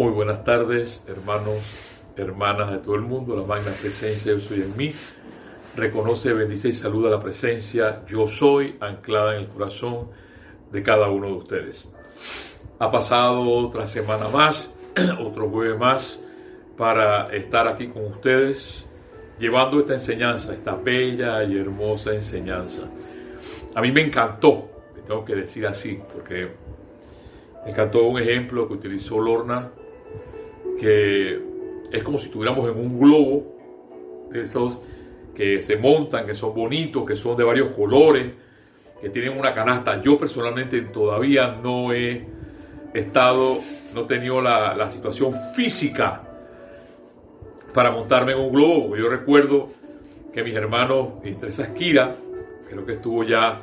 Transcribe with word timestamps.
Muy 0.00 0.12
buenas 0.12 0.44
tardes, 0.44 1.04
hermanos, 1.06 2.00
hermanas 2.16 2.70
de 2.70 2.78
todo 2.78 2.94
el 2.94 3.02
mundo. 3.02 3.36
La 3.36 3.42
magna 3.42 3.70
presencia 3.70 4.32
yo 4.32 4.40
soy 4.40 4.62
en 4.62 4.74
mí. 4.74 4.94
Reconoce, 5.76 6.32
bendice 6.32 6.70
y 6.70 6.72
saluda 6.72 7.10
la 7.10 7.20
presencia 7.20 8.00
yo 8.08 8.26
soy 8.26 8.78
anclada 8.80 9.34
en 9.34 9.42
el 9.42 9.48
corazón 9.48 10.08
de 10.72 10.82
cada 10.82 11.10
uno 11.10 11.26
de 11.26 11.32
ustedes. 11.34 11.86
Ha 12.78 12.90
pasado 12.90 13.42
otra 13.42 13.86
semana 13.86 14.28
más, 14.28 14.74
otro 15.20 15.50
jueves 15.50 15.78
más, 15.78 16.18
para 16.78 17.30
estar 17.36 17.68
aquí 17.68 17.88
con 17.88 18.06
ustedes, 18.06 18.86
llevando 19.38 19.80
esta 19.80 19.92
enseñanza, 19.92 20.54
esta 20.54 20.76
bella 20.76 21.44
y 21.44 21.58
hermosa 21.58 22.14
enseñanza. 22.14 22.84
A 23.74 23.82
mí 23.82 23.92
me 23.92 24.00
encantó, 24.00 24.66
me 24.96 25.02
tengo 25.02 25.26
que 25.26 25.34
decir 25.34 25.66
así, 25.66 26.00
porque 26.14 26.48
me 27.66 27.72
encantó 27.72 28.04
un 28.04 28.18
ejemplo 28.18 28.66
que 28.66 28.72
utilizó 28.72 29.20
Lorna 29.20 29.72
que 30.80 31.38
es 31.92 32.02
como 32.02 32.18
si 32.18 32.26
estuviéramos 32.26 32.68
en 32.70 32.78
un 32.78 32.98
globo 32.98 33.44
esos 34.32 34.80
que 35.34 35.60
se 35.60 35.76
montan, 35.76 36.26
que 36.26 36.34
son 36.34 36.54
bonitos, 36.54 37.04
que 37.04 37.16
son 37.16 37.36
de 37.36 37.44
varios 37.44 37.74
colores, 37.74 38.32
que 39.00 39.10
tienen 39.10 39.38
una 39.38 39.54
canasta. 39.54 40.00
Yo 40.00 40.18
personalmente 40.18 40.80
todavía 40.82 41.58
no 41.62 41.92
he 41.92 42.26
estado, 42.94 43.58
no 43.94 44.02
he 44.02 44.04
tenido 44.04 44.40
la, 44.40 44.74
la 44.74 44.88
situación 44.88 45.32
física 45.54 46.22
para 47.74 47.90
montarme 47.90 48.32
en 48.32 48.38
un 48.38 48.52
globo. 48.52 48.96
Yo 48.96 49.08
recuerdo 49.08 49.68
que 50.32 50.42
mis 50.42 50.54
hermanos, 50.54 51.08
entre 51.24 51.50
esas 51.50 51.68
Kira, 51.68 52.14
creo 52.68 52.86
que 52.86 52.92
estuvo 52.92 53.24
ya 53.24 53.60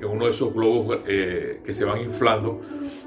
en 0.00 0.06
uno 0.06 0.26
de 0.26 0.30
esos 0.30 0.52
globos 0.52 1.00
eh, 1.06 1.60
que 1.64 1.74
se 1.74 1.84
van 1.84 2.00
inflando 2.00 2.60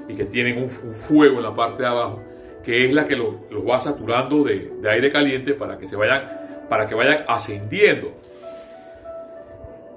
y 0.08 0.14
que 0.14 0.24
tienen 0.24 0.58
un 0.58 0.68
fuego 0.68 1.38
en 1.38 1.42
la 1.42 1.54
parte 1.54 1.82
de 1.82 1.88
abajo 1.88 2.22
que 2.64 2.86
es 2.86 2.92
la 2.92 3.06
que 3.06 3.16
los, 3.16 3.34
va 3.68 3.78
saturando 3.78 4.42
de, 4.42 4.72
aire 4.88 5.10
caliente 5.10 5.54
para 5.54 5.78
que 5.78 5.86
se 5.86 5.96
vayan, 5.96 6.66
para 6.68 6.86
que 6.86 6.94
vayan 6.94 7.24
ascendiendo. 7.28 8.12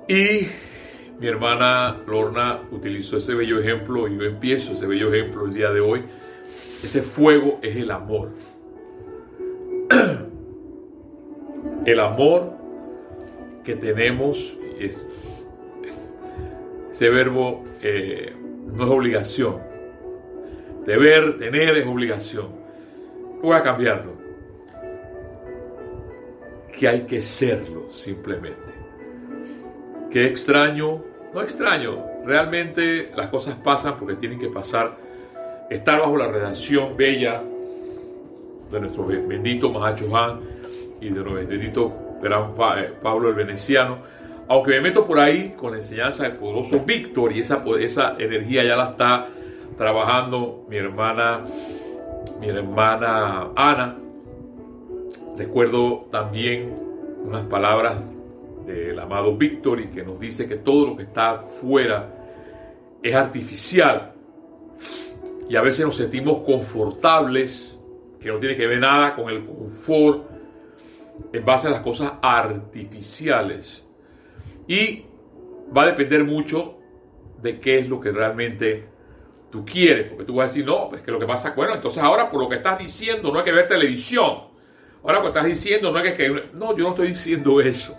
Y 0.08 0.47
mi 1.19 1.28
hermana 1.28 1.97
Lorna 2.06 2.59
utilizó 2.72 3.17
ese 3.17 3.33
bello 3.36 3.59
ejemplo 3.59 4.08
y 4.08 4.17
yo 4.17 4.23
empiezo 4.23 4.73
ese 4.73 4.86
bello 4.86 5.14
ejemplo 5.14 5.45
el 5.45 5.53
día 5.53 5.72
de 5.72 5.80
hoy. 5.80 6.03
Ese 6.83 7.02
fuego 7.02 7.59
es 7.61 7.75
el 7.75 7.91
amor. 7.91 8.31
El 11.86 12.00
amor 12.02 12.53
que 13.63 13.75
tenemos, 13.75 14.58
es, 14.78 15.08
ese 16.91 17.09
verbo 17.09 17.63
eh, 17.81 18.34
no 18.73 18.84
es 18.84 18.89
obligación, 18.89 19.56
Deber, 20.88 21.38
tener 21.38 21.78
es 21.78 21.86
obligación. 21.86 22.47
Voy 23.41 23.55
a 23.55 23.63
cambiarlo. 23.63 24.13
Que 26.77 26.88
hay 26.88 27.02
que 27.02 27.21
serlo 27.21 27.91
simplemente. 27.91 28.73
Que 30.11 30.25
extraño, 30.25 31.03
no 31.33 31.41
extraño, 31.41 32.05
realmente 32.25 33.11
las 33.16 33.27
cosas 33.27 33.55
pasan 33.55 33.95
porque 33.97 34.16
tienen 34.16 34.39
que 34.39 34.49
pasar. 34.49 34.97
Estar 35.69 35.99
bajo 35.99 36.16
la 36.17 36.27
redacción 36.27 36.95
bella 36.95 37.41
de 38.71 38.79
nuestro 38.79 39.05
bendito 39.05 39.69
Mahacho 39.69 40.16
Han 40.16 40.39
y 41.01 41.09
de 41.09 41.23
nuestro 41.23 41.33
bendito 41.33 42.07
eh, 42.23 42.94
Pablo 43.01 43.29
el 43.29 43.35
Veneciano. 43.35 43.97
Aunque 44.49 44.72
me 44.72 44.81
meto 44.81 45.05
por 45.05 45.19
ahí 45.19 45.53
con 45.57 45.72
la 45.72 45.77
enseñanza 45.77 46.23
del 46.23 46.33
poderoso 46.33 46.79
Víctor 46.85 47.33
y 47.33 47.41
esa, 47.41 47.63
esa 47.79 48.16
energía 48.17 48.63
ya 48.63 48.75
la 48.75 48.91
está 48.91 49.27
trabajando 49.77 50.66
mi 50.69 50.77
hermana, 50.77 51.45
mi 52.39 52.50
hermana 52.50 53.52
Ana. 53.56 53.95
Recuerdo 55.38 56.08
también 56.11 56.73
unas 57.23 57.44
palabras 57.44 58.00
del 58.66 59.00
amado 59.00 59.36
Víctor 59.36 59.80
y 59.80 59.88
que 59.88 60.03
nos 60.03 60.19
dice 60.19 60.47
que 60.47 60.57
todo 60.57 60.88
lo 60.88 60.97
que 60.97 61.03
está 61.03 61.40
fuera 61.40 62.13
es 63.01 63.16
artificial. 63.16 64.13
Y 65.50 65.56
a 65.56 65.62
veces 65.62 65.85
nos 65.85 65.96
sentimos 65.96 66.41
confortables, 66.41 67.78
que 68.19 68.30
no 68.30 68.40
tiene 68.40 68.57
que 68.57 68.68
ver 68.68 68.80
nada 68.80 69.16
con 69.16 69.30
el 69.30 69.46
confort 69.46 70.28
en 71.31 71.46
base 71.46 71.68
a 71.68 71.72
las 71.72 71.81
cosas 71.81 72.13
artificiales. 72.22 73.85
Y 74.68 75.06
va 75.75 75.84
a 75.84 75.88
depender 75.88 76.25
mucho 76.25 76.78
de 77.41 77.59
qué 77.59 77.80
es 77.80 77.90
lo 77.90 78.00
que 78.00 78.12
realmente 78.12 78.97
tú 79.50 79.66
quieres, 79.66 80.09
porque 80.09 80.25
tú 80.25 80.35
vas 80.35 80.50
a 80.50 80.53
decir, 80.53 80.66
no, 80.66 80.94
es 80.96 81.02
que 81.02 81.12
lo 81.12 81.19
que 81.19 81.25
pasa, 81.25 81.53
bueno, 81.56 81.75
entonces 81.75 82.02
ahora 82.02 82.30
por 82.30 82.41
lo 82.41 82.50
que 82.50 82.58
estás 82.58 82.78
diciendo 82.78 83.31
no 83.31 83.40
hay 83.40 83.46
que 83.46 83.52
ver 83.52 83.68
televisión. 83.68 84.47
Ahora 85.03 85.18
lo 85.18 85.22
que 85.22 85.28
estás 85.28 85.46
diciendo 85.46 85.91
no 85.91 86.00
hay 86.00 86.13
que... 86.13 86.50
No, 86.53 86.75
yo 86.75 86.84
no 86.84 86.90
estoy 86.90 87.09
diciendo 87.09 87.62
eso. 87.62 87.97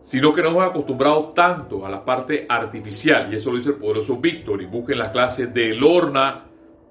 Sino 0.00 0.32
que 0.32 0.42
nos 0.42 0.52
hemos 0.52 0.64
acostumbrado 0.64 1.32
tanto 1.34 1.86
a 1.86 1.90
la 1.90 2.04
parte 2.04 2.46
artificial, 2.48 3.32
y 3.32 3.36
eso 3.36 3.50
lo 3.50 3.58
dice 3.58 3.70
el 3.70 3.76
poderoso 3.76 4.16
Víctor, 4.16 4.62
y 4.62 4.66
busquen 4.66 4.98
las 4.98 5.12
clases 5.12 5.52
de 5.52 5.74
Lorna, 5.74 6.44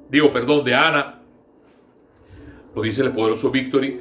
digo, 0.07 0.31
perdón, 0.31 0.63
de 0.63 0.75
Ana, 0.75 1.21
lo 2.73 2.81
dice 2.81 3.01
el 3.01 3.11
poderoso 3.11 3.49
Victory, 3.51 3.99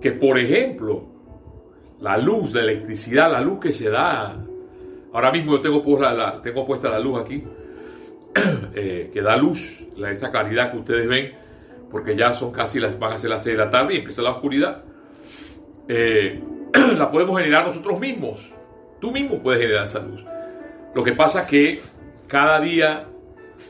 que 0.00 0.12
por 0.12 0.38
ejemplo, 0.38 1.06
la 2.00 2.16
luz, 2.18 2.54
la 2.54 2.60
electricidad, 2.60 3.32
la 3.32 3.40
luz 3.40 3.58
que 3.58 3.72
se 3.72 3.90
da, 3.90 4.36
ahora 5.12 5.32
mismo 5.32 5.56
yo 5.56 5.60
tengo, 5.60 5.82
tengo 6.40 6.66
puesta 6.66 6.88
la 6.88 7.00
luz 7.00 7.18
aquí, 7.18 7.42
Eh, 8.72 9.10
que 9.12 9.20
da 9.20 9.36
luz, 9.36 9.84
esa 10.08 10.30
claridad 10.30 10.70
que 10.70 10.78
ustedes 10.78 11.08
ven, 11.08 11.32
porque 11.90 12.16
ya 12.16 12.32
son 12.32 12.52
casi 12.52 12.78
las, 12.78 12.96
van 12.98 13.12
a 13.12 13.18
ser 13.18 13.30
las 13.30 13.42
6 13.42 13.56
de 13.56 13.64
la 13.64 13.68
tarde 13.68 13.94
y 13.94 13.98
empieza 13.98 14.22
la 14.22 14.30
oscuridad, 14.30 14.84
eh, 15.88 16.40
la 16.96 17.10
podemos 17.10 17.36
generar 17.36 17.66
nosotros 17.66 17.98
mismos. 17.98 18.54
Tú 19.00 19.10
mismo 19.10 19.42
puedes 19.42 19.60
generar 19.60 19.84
esa 19.84 19.98
luz. 19.98 20.24
Lo 20.94 21.02
que 21.02 21.12
pasa 21.12 21.46
que 21.46 21.82
cada 22.28 22.60
día 22.60 23.06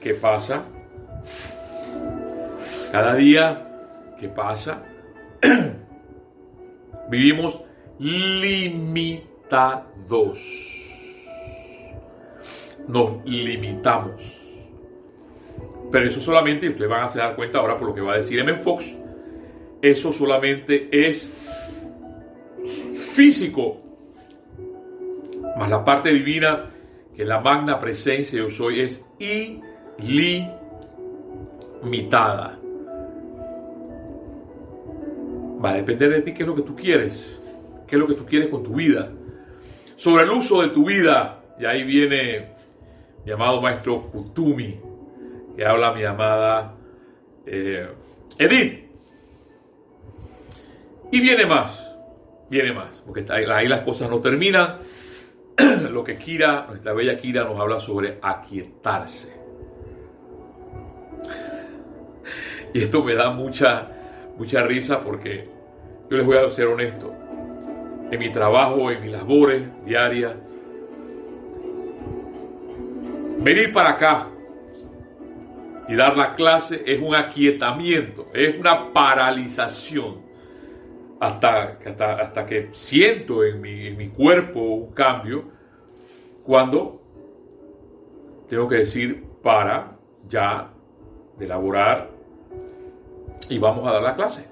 que 0.03 0.15
pasa, 0.15 0.63
cada 2.93 3.15
día 3.15 3.67
que 4.19 4.29
pasa, 4.29 4.83
vivimos 7.11 7.63
limitados. 7.99 9.21
Nos 12.87 13.25
limitamos. 13.25 14.40
Pero 15.91 16.07
eso 16.07 16.21
solamente, 16.21 16.67
y 16.67 16.69
ustedes 16.71 16.89
van 16.89 17.03
a 17.03 17.09
dar 17.09 17.35
cuenta 17.35 17.59
ahora 17.59 17.77
por 17.77 17.89
lo 17.89 17.95
que 17.95 18.01
va 18.01 18.15
a 18.15 18.17
decir 18.17 18.39
M. 18.39 18.55
Fox, 18.57 18.97
eso 19.83 20.13
solamente 20.13 20.89
es 20.93 21.33
físico, 23.13 23.81
más 25.57 25.69
la 25.69 25.85
parte 25.85 26.13
divina, 26.13 26.67
que 27.17 27.25
la 27.25 27.41
magna 27.41 27.79
presencia 27.79 28.39
yo 28.39 28.51
soy, 28.51 28.81
es 28.81 29.07
ilimitada. 31.69 32.59
Va 35.63 35.71
a 35.71 35.75
depender 35.75 36.11
de 36.11 36.23
ti 36.23 36.33
qué 36.33 36.43
es 36.43 36.49
lo 36.49 36.55
que 36.55 36.63
tú 36.63 36.77
quieres, 36.77 37.41
qué 37.87 37.97
es 37.97 38.01
lo 38.01 38.07
que 38.07 38.15
tú 38.15 38.25
quieres 38.25 38.49
con 38.49 38.63
tu 38.63 38.75
vida. 38.75 39.11
Sobre 39.97 40.23
el 40.23 40.31
uso 40.31 40.63
de 40.63 40.69
tu 40.69 40.87
vida, 40.87 41.43
y 41.59 41.67
ahí 41.67 41.85
viene 41.85 42.55
mi 43.27 43.33
amado 43.33 43.61
maestro 43.61 44.11
Kutumi, 44.11 44.81
que 45.57 45.65
habla 45.65 45.93
mi 45.93 46.05
amada 46.05 46.75
eh, 47.47 47.89
Edith. 48.39 48.91
Y 51.13 51.21
viene 51.21 51.45
más, 51.45 51.79
viene 52.49 52.73
más, 52.73 53.03
porque 53.05 53.27
ahí 53.31 53.67
las 53.67 53.81
cosas 53.81 54.09
no 54.09 54.21
terminan. 54.21 54.79
Lo 55.91 56.05
que 56.05 56.17
Kira, 56.17 56.67
nuestra 56.69 56.93
bella 56.93 57.17
Kira, 57.17 57.45
nos 57.45 57.59
habla 57.59 57.81
sobre 57.81 58.19
aquietarse. 58.23 59.41
Y 62.73 62.83
esto 62.83 63.03
me 63.03 63.15
da 63.15 63.31
mucha, 63.31 63.89
mucha 64.39 64.63
risa 64.63 65.03
porque 65.03 65.49
yo 66.09 66.17
les 66.17 66.25
voy 66.25 66.37
a 66.37 66.49
ser 66.51 66.69
honesto. 66.69 67.13
En 68.13 68.19
mi 68.19 68.31
trabajo, 68.31 68.91
en 68.91 69.03
mis 69.03 69.11
labores 69.11 69.63
diarias, 69.85 70.35
venir 73.43 73.73
para 73.73 73.91
acá 73.91 74.29
y 75.91 75.97
dar 75.97 76.17
la 76.17 76.37
clase 76.37 76.85
es 76.87 77.03
un 77.03 77.17
aquietamiento, 77.17 78.29
es 78.33 78.57
una 78.57 78.93
paralización. 78.93 80.31
Hasta, 81.19 81.79
hasta, 82.21 82.47
que 82.47 82.69
siento 82.71 83.45
en 83.45 83.61
mi, 83.61 83.89
en 83.89 83.97
mi 83.97 84.09
cuerpo 84.09 84.61
un 84.61 84.93
cambio 84.93 85.51
cuando 86.45 87.03
tengo 88.49 88.69
que 88.69 88.77
decir 88.77 89.23
para 89.43 89.99
ya 90.29 90.71
de 91.37 91.45
elaborar 91.45 92.09
y 93.49 93.59
vamos 93.59 93.87
a 93.87 93.93
dar 93.93 94.03
la 94.03 94.15
clase. 94.15 94.47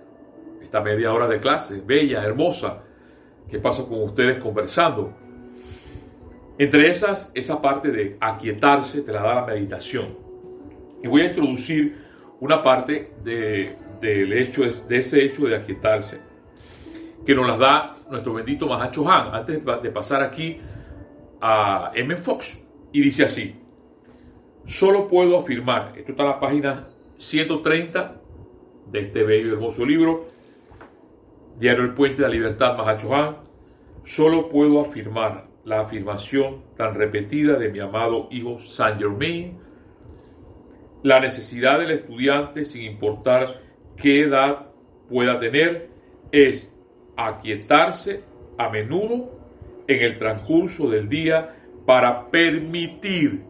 Esta 0.61 0.83
media 0.83 1.13
hora 1.13 1.29
de 1.29 1.39
clase, 1.39 1.81
bella, 1.87 2.23
hermosa, 2.25 2.83
que 3.49 3.61
paso 3.61 3.89
con 3.89 4.03
ustedes 4.03 4.43
conversando. 4.43 5.15
Entre 6.59 6.91
esas, 6.91 7.31
esa 7.33 7.63
parte 7.63 7.93
de 7.93 8.17
aquietarse 8.21 9.03
te 9.03 9.13
la 9.13 9.23
da 9.23 9.35
la 9.37 9.47
meditación. 9.47 10.28
Y 11.03 11.07
voy 11.07 11.23
a 11.23 11.27
introducir 11.27 11.97
una 12.41 12.63
parte 12.63 13.13
de, 13.23 13.77
del 14.01 14.33
hecho, 14.33 14.63
de 14.63 14.99
ese 14.99 15.25
hecho 15.25 15.47
de 15.47 15.57
aquietarse, 15.57 16.21
que 17.25 17.35
nos 17.35 17.47
las 17.47 17.59
da 17.59 17.95
nuestro 18.11 18.35
bendito 18.35 18.67
Mahacho 18.67 19.09
Han, 19.11 19.35
antes 19.35 19.63
de 19.65 19.91
pasar 19.91 20.23
aquí 20.23 20.59
a 21.41 21.93
M. 21.95 22.17
Fox. 22.17 22.59
Y 22.93 23.03
dice 23.03 23.25
así, 23.25 23.55
solo 24.65 25.09
puedo 25.09 25.39
afirmar, 25.39 25.93
esto 25.97 26.13
está 26.13 26.23
en 26.23 26.29
la 26.29 26.41
página 26.41 26.89
130 27.19 28.21
de 28.91 29.01
este 29.01 29.23
bello 29.23 29.49
y 29.49 29.53
hermoso 29.53 29.85
libro, 29.85 30.29
Diario 31.59 31.85
El 31.85 31.95
Puente 31.95 32.23
de 32.23 32.29
la 32.29 32.35
Libertad, 32.35 32.79
Mahacho 32.79 33.15
Han, 33.15 33.37
solo 34.05 34.49
puedo 34.49 34.81
afirmar 34.81 35.49
la 35.65 35.81
afirmación 35.81 36.63
tan 36.77 36.95
repetida 36.95 37.59
de 37.59 37.69
mi 37.69 37.81
amado 37.81 38.29
hijo 38.31 38.59
Saint 38.59 38.99
Germain, 38.99 39.59
la 41.09 41.21
necesidad 41.21 41.79
del 41.79 41.93
estudiante, 41.93 42.67
sin 42.67 42.83
importar 42.83 43.63
qué 43.97 44.25
edad 44.25 44.67
pueda 45.09 45.39
tener, 45.39 45.89
es 46.31 46.71
aquietarse 47.17 48.23
a 48.59 48.69
menudo 48.69 49.41
en 49.87 50.03
el 50.03 50.19
transcurso 50.19 50.91
del 50.91 51.09
día 51.09 51.57
para 51.87 52.31
permitir 52.31 53.43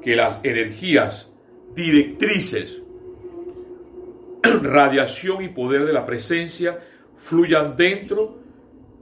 que 0.00 0.14
las 0.14 0.44
energías 0.44 1.28
directrices, 1.74 2.80
radiación 4.62 5.42
y 5.42 5.48
poder 5.48 5.84
de 5.84 5.92
la 5.92 6.06
presencia 6.06 6.78
fluyan 7.16 7.74
dentro 7.74 8.38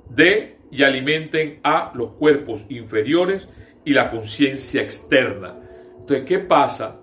de 0.08 0.56
y 0.70 0.82
alimenten 0.84 1.60
a 1.62 1.92
los 1.94 2.12
cuerpos 2.12 2.64
inferiores 2.70 3.46
y 3.84 3.92
la 3.92 4.10
conciencia 4.10 4.80
externa. 4.80 5.58
Entonces, 5.98 6.24
¿qué 6.26 6.38
pasa? 6.38 6.99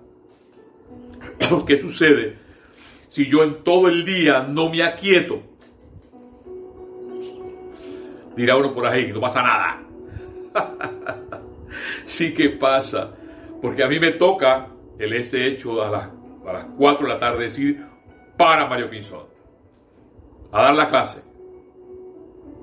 ¿Qué 1.66 1.76
sucede 1.76 2.36
si 3.08 3.28
yo 3.30 3.42
en 3.42 3.62
todo 3.64 3.88
el 3.88 4.04
día 4.04 4.42
no 4.42 4.68
me 4.68 4.82
aquieto? 4.82 5.42
Dirá 8.36 8.56
uno 8.56 8.72
por 8.72 8.86
ahí, 8.86 9.12
no 9.12 9.20
pasa 9.20 9.42
nada. 9.42 9.82
sí 12.04 12.32
que 12.32 12.50
pasa, 12.50 13.10
porque 13.60 13.82
a 13.82 13.88
mí 13.88 13.98
me 13.98 14.12
toca 14.12 14.68
el 14.98 15.12
ese 15.12 15.46
hecho 15.46 15.82
a 15.82 15.90
las, 15.90 16.08
a 16.46 16.52
las 16.52 16.64
4 16.76 17.06
de 17.06 17.12
la 17.12 17.18
tarde 17.18 17.44
decir 17.44 17.84
para 18.36 18.66
Mario 18.68 18.88
Pinzón, 18.88 19.26
a 20.52 20.62
dar 20.62 20.74
la 20.74 20.88
clase. 20.88 21.22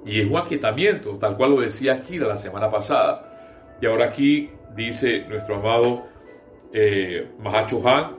Y 0.06 0.22
es 0.22 0.28
un 0.28 0.38
aquietamiento, 0.38 1.18
tal 1.18 1.36
cual 1.36 1.52
lo 1.52 1.62
decía 1.62 1.94
aquí 1.94 2.20
la 2.20 2.38
semana 2.38 2.70
pasada. 2.70 3.78
Y 3.82 3.86
ahora 3.86 4.06
aquí 4.06 4.50
dice 4.76 5.26
nuestro 5.28 5.56
amado 5.56 6.06
eh, 6.72 7.32
Mahacho 7.40 7.86
Han, 7.88 8.16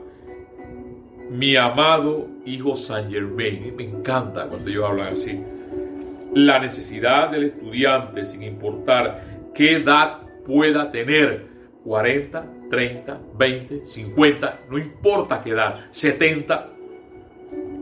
mi 1.29 1.55
amado 1.55 2.27
hijo 2.45 2.75
Saint 2.75 3.11
Germain. 3.11 3.75
Me 3.75 3.83
encanta 3.83 4.47
cuando 4.47 4.69
ellos 4.69 4.85
hablan 4.85 5.13
así. 5.13 5.39
La 6.33 6.59
necesidad 6.59 7.31
del 7.31 7.45
estudiante, 7.45 8.25
sin 8.25 8.43
importar 8.43 9.23
qué 9.53 9.77
edad 9.77 10.21
pueda 10.45 10.91
tener, 10.91 11.47
40, 11.83 12.45
30, 12.69 13.19
20, 13.37 13.85
50, 13.85 14.59
no 14.69 14.77
importa 14.77 15.41
qué 15.41 15.51
edad, 15.51 15.85
70, 15.91 16.69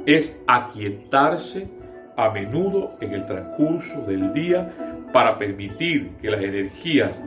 es 0.05 0.41
aquietarse 0.47 1.67
a 2.15 2.29
menudo 2.29 2.95
en 3.01 3.13
el 3.13 3.25
transcurso 3.25 4.01
del 4.01 4.31
día 4.33 4.71
para 5.11 5.37
permitir 5.37 6.11
que 6.21 6.29
las 6.29 6.41
energías 6.41 7.19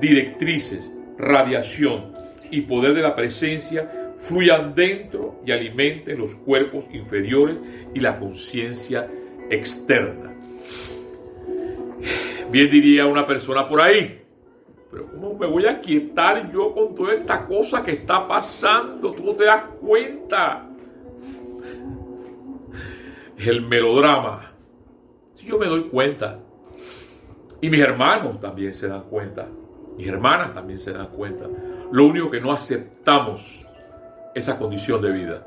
directrices, 0.00 0.92
radiación 1.16 2.12
y 2.50 2.62
poder 2.62 2.94
de 2.94 3.02
la 3.02 3.14
presencia 3.14 4.03
fluyan 4.24 4.74
dentro 4.74 5.40
y 5.44 5.52
alimenten 5.52 6.18
los 6.18 6.34
cuerpos 6.34 6.86
inferiores 6.92 7.58
y 7.92 8.00
la 8.00 8.18
conciencia 8.18 9.06
externa. 9.50 10.34
Bien 12.50 12.70
diría 12.70 13.06
una 13.06 13.26
persona 13.26 13.68
por 13.68 13.80
ahí, 13.80 14.22
pero 14.90 15.06
¿cómo 15.06 15.34
me 15.34 15.46
voy 15.46 15.66
a 15.66 15.80
quietar 15.80 16.50
yo 16.52 16.72
con 16.72 16.94
toda 16.94 17.14
esta 17.14 17.46
cosa 17.46 17.82
que 17.82 17.92
está 17.92 18.26
pasando? 18.26 19.12
Tú 19.12 19.24
no 19.24 19.32
te 19.32 19.44
das 19.44 19.64
cuenta 19.80 20.68
el 23.36 23.62
melodrama. 23.62 24.52
Si 25.34 25.46
yo 25.46 25.58
me 25.58 25.66
doy 25.66 25.82
cuenta, 25.84 26.40
y 27.60 27.68
mis 27.68 27.80
hermanos 27.80 28.40
también 28.40 28.72
se 28.72 28.88
dan 28.88 29.02
cuenta, 29.02 29.48
mis 29.96 30.08
hermanas 30.08 30.54
también 30.54 30.78
se 30.78 30.92
dan 30.92 31.08
cuenta, 31.08 31.46
lo 31.90 32.06
único 32.06 32.30
que 32.30 32.40
no 32.40 32.52
aceptamos 32.52 33.63
esa 34.34 34.58
condición 34.58 35.00
de 35.02 35.12
vida. 35.12 35.46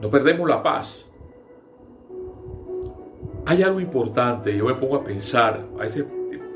No 0.00 0.10
perdemos 0.10 0.48
la 0.48 0.62
paz. 0.62 1.06
Hay 3.46 3.62
algo 3.62 3.80
importante, 3.80 4.56
yo 4.56 4.66
me 4.66 4.74
pongo 4.74 4.96
a 4.96 5.04
pensar, 5.04 5.66
a 5.78 5.82
veces 5.82 6.06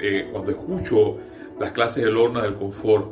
eh, 0.00 0.28
cuando 0.30 0.50
escucho 0.50 1.16
las 1.58 1.72
clases 1.72 2.04
de 2.04 2.10
Lorna 2.10 2.42
del 2.42 2.54
Confort, 2.54 3.06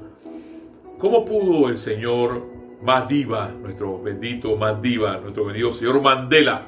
¿cómo 0.99 1.25
pudo 1.25 1.69
el 1.69 1.79
Señor 1.79 2.53
Madiva, 2.83 3.49
nuestro 3.49 4.03
bendito 4.03 4.57
Madiva, 4.57 5.17
nuestro 5.19 5.45
bendito 5.45 5.73
señor 5.73 6.03
Mandela, 6.03 6.67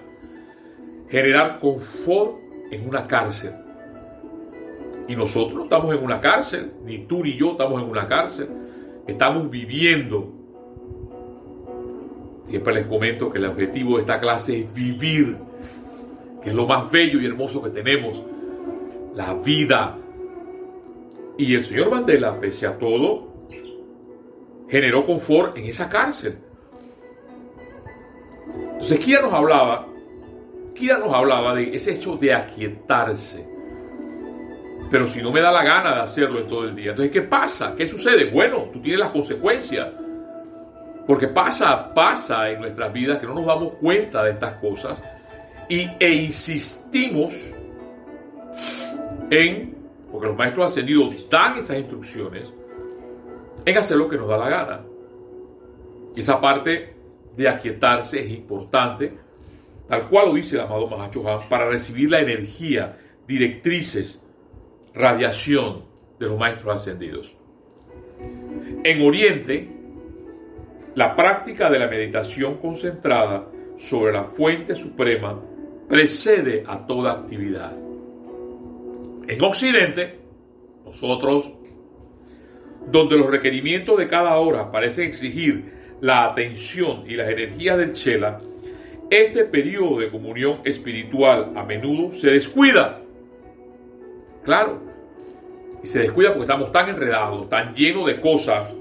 generar 1.09 1.59
confort 1.59 2.37
en 2.71 2.89
una 2.89 3.07
cárcel. 3.09 3.53
Y 5.09 5.17
nosotros 5.17 5.55
no 5.55 5.65
estamos 5.65 5.93
en 5.93 6.05
una 6.05 6.21
cárcel, 6.21 6.73
ni 6.85 6.99
tú 6.99 7.25
ni 7.25 7.37
yo 7.37 7.53
estamos 7.53 7.83
en 7.83 7.89
una 7.89 8.07
cárcel, 8.07 8.49
estamos 9.06 9.51
viviendo. 9.51 10.33
Siempre 12.45 12.75
les 12.75 12.87
comento 12.87 13.31
que 13.31 13.39
el 13.39 13.47
objetivo 13.47 13.97
de 13.97 14.03
esta 14.03 14.21
clase 14.21 14.61
es 14.61 14.75
vivir, 14.75 15.37
que 16.43 16.51
es 16.51 16.55
lo 16.55 16.67
más 16.67 16.91
bello 16.91 17.21
y 17.21 17.27
hermoso 17.27 17.62
que 17.62 17.71
tenemos, 17.71 18.23
la 19.15 19.35
vida. 19.35 19.97
Y 21.39 21.55
el 21.55 21.65
señor 21.65 21.91
Mandela, 21.91 22.39
pese 22.39 22.67
a 22.67 22.79
todo, 22.79 23.35
generó 24.69 25.05
confort 25.05 25.56
en 25.56 25.67
esa 25.67 25.89
cárcel. 25.89 26.39
Entonces, 28.75 28.99
Kira 28.99 29.23
nos 29.23 29.33
hablaba, 29.33 29.87
Kira 30.75 30.99
nos 30.99 31.12
hablaba 31.12 31.55
de 31.55 31.75
ese 31.75 31.95
hecho 31.95 32.17
de 32.17 32.35
aquietarse. 32.35 33.54
Pero 34.94 35.08
si 35.08 35.20
no 35.20 35.32
me 35.32 35.41
da 35.41 35.50
la 35.50 35.64
gana 35.64 35.93
de 35.96 36.02
hacerlo 36.02 36.44
todo 36.44 36.67
el 36.67 36.76
día, 36.76 36.91
entonces, 36.91 37.12
¿qué 37.12 37.23
pasa? 37.23 37.75
¿Qué 37.76 37.85
sucede? 37.85 38.31
Bueno, 38.31 38.69
tú 38.73 38.81
tienes 38.81 39.00
las 39.00 39.11
consecuencias. 39.11 39.88
Porque 41.05 41.26
pasa, 41.26 41.93
pasa 41.93 42.49
en 42.49 42.61
nuestras 42.61 42.93
vidas 42.93 43.19
que 43.19 43.26
no 43.26 43.35
nos 43.35 43.44
damos 43.44 43.75
cuenta 43.75 44.23
de 44.23 44.31
estas 44.31 44.52
cosas 44.61 45.02
y, 45.69 45.91
e 45.98 46.10
insistimos 46.15 47.34
en, 49.31 49.74
porque 50.13 50.29
los 50.29 50.36
maestros 50.36 50.70
ascendidos 50.70 51.29
dan 51.29 51.58
esas 51.58 51.77
instrucciones, 51.77 52.44
en 53.67 53.77
hacer 53.77 53.96
lo 53.96 54.08
que 54.08 54.17
nos 54.17 54.29
da 54.29 54.36
la 54.36 54.48
gana. 54.48 54.81
Y 56.15 56.20
esa 56.20 56.41
parte 56.41 56.94
de 57.36 57.48
aquietarse 57.48 58.20
es 58.20 58.31
importante, 58.31 59.13
tal 59.89 60.08
cual 60.08 60.29
lo 60.29 60.34
dice 60.34 60.55
el 60.55 60.63
amado 60.63 60.86
Mahacho 60.86 61.24
para 61.51 61.69
recibir 61.69 62.13
la 62.13 62.20
energía, 62.20 62.96
directrices, 63.27 64.20
radiación 64.94 65.84
de 66.19 66.27
los 66.27 66.39
maestros 66.39 66.77
ascendidos. 66.77 67.34
En 68.84 69.03
Oriente, 69.03 69.69
la 70.94 71.17
práctica 71.17 71.69
de 71.70 71.79
la 71.79 71.89
meditación 71.89 72.58
concentrada 72.58 73.48
sobre 73.77 74.13
la 74.13 74.24
fuente 74.24 74.77
suprema 74.77 75.41
precede 75.89 76.65
a 76.67 76.86
toda 76.86 77.13
actividad. 77.13 77.77
En 79.27 79.43
Occidente, 79.43 80.20
nosotros 80.84 81.53
donde 82.86 83.17
los 83.17 83.31
requerimientos 83.31 83.98
de 83.98 84.06
cada 84.06 84.36
hora 84.39 84.70
parecen 84.70 85.08
exigir 85.08 85.72
la 86.01 86.27
atención 86.27 87.05
y 87.08 87.17
las 87.17 87.31
energías 87.31 87.79
del 87.79 87.93
Chela, 87.94 88.41
este 89.10 89.44
periodo 89.44 90.01
de 90.01 90.10
comunión 90.10 90.60
espiritual 90.65 91.53
a 91.56 91.65
menudo 91.65 92.13
se 92.13 92.31
descuida. 92.31 93.04
Claro, 94.44 94.81
y 95.82 95.86
se 95.86 96.01
descuida 96.01 96.31
porque 96.31 96.43
estamos 96.43 96.70
tan 96.70 96.89
enredados, 96.89 97.48
tan 97.48 97.74
llenos 97.74 98.06
de 98.06 98.20
cosas. 98.20 98.72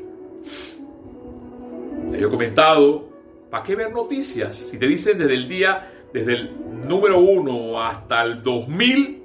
Yo 2.11 2.27
he 2.27 2.29
comentado, 2.29 3.09
¿para 3.49 3.63
qué 3.63 3.75
ver 3.75 3.91
noticias? 3.91 4.55
Si 4.55 4.77
te 4.77 4.87
dicen 4.87 5.17
desde 5.17 5.33
el 5.33 5.47
día, 5.47 5.89
desde 6.13 6.33
el 6.33 6.87
número 6.87 7.19
uno 7.19 7.81
hasta 7.81 8.21
el 8.23 8.43
2000, 8.43 9.23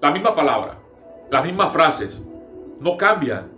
la 0.00 0.10
misma 0.10 0.34
palabra, 0.34 0.78
las 1.30 1.44
mismas 1.44 1.72
frases, 1.72 2.22
no 2.80 2.96
cambian 2.96 3.56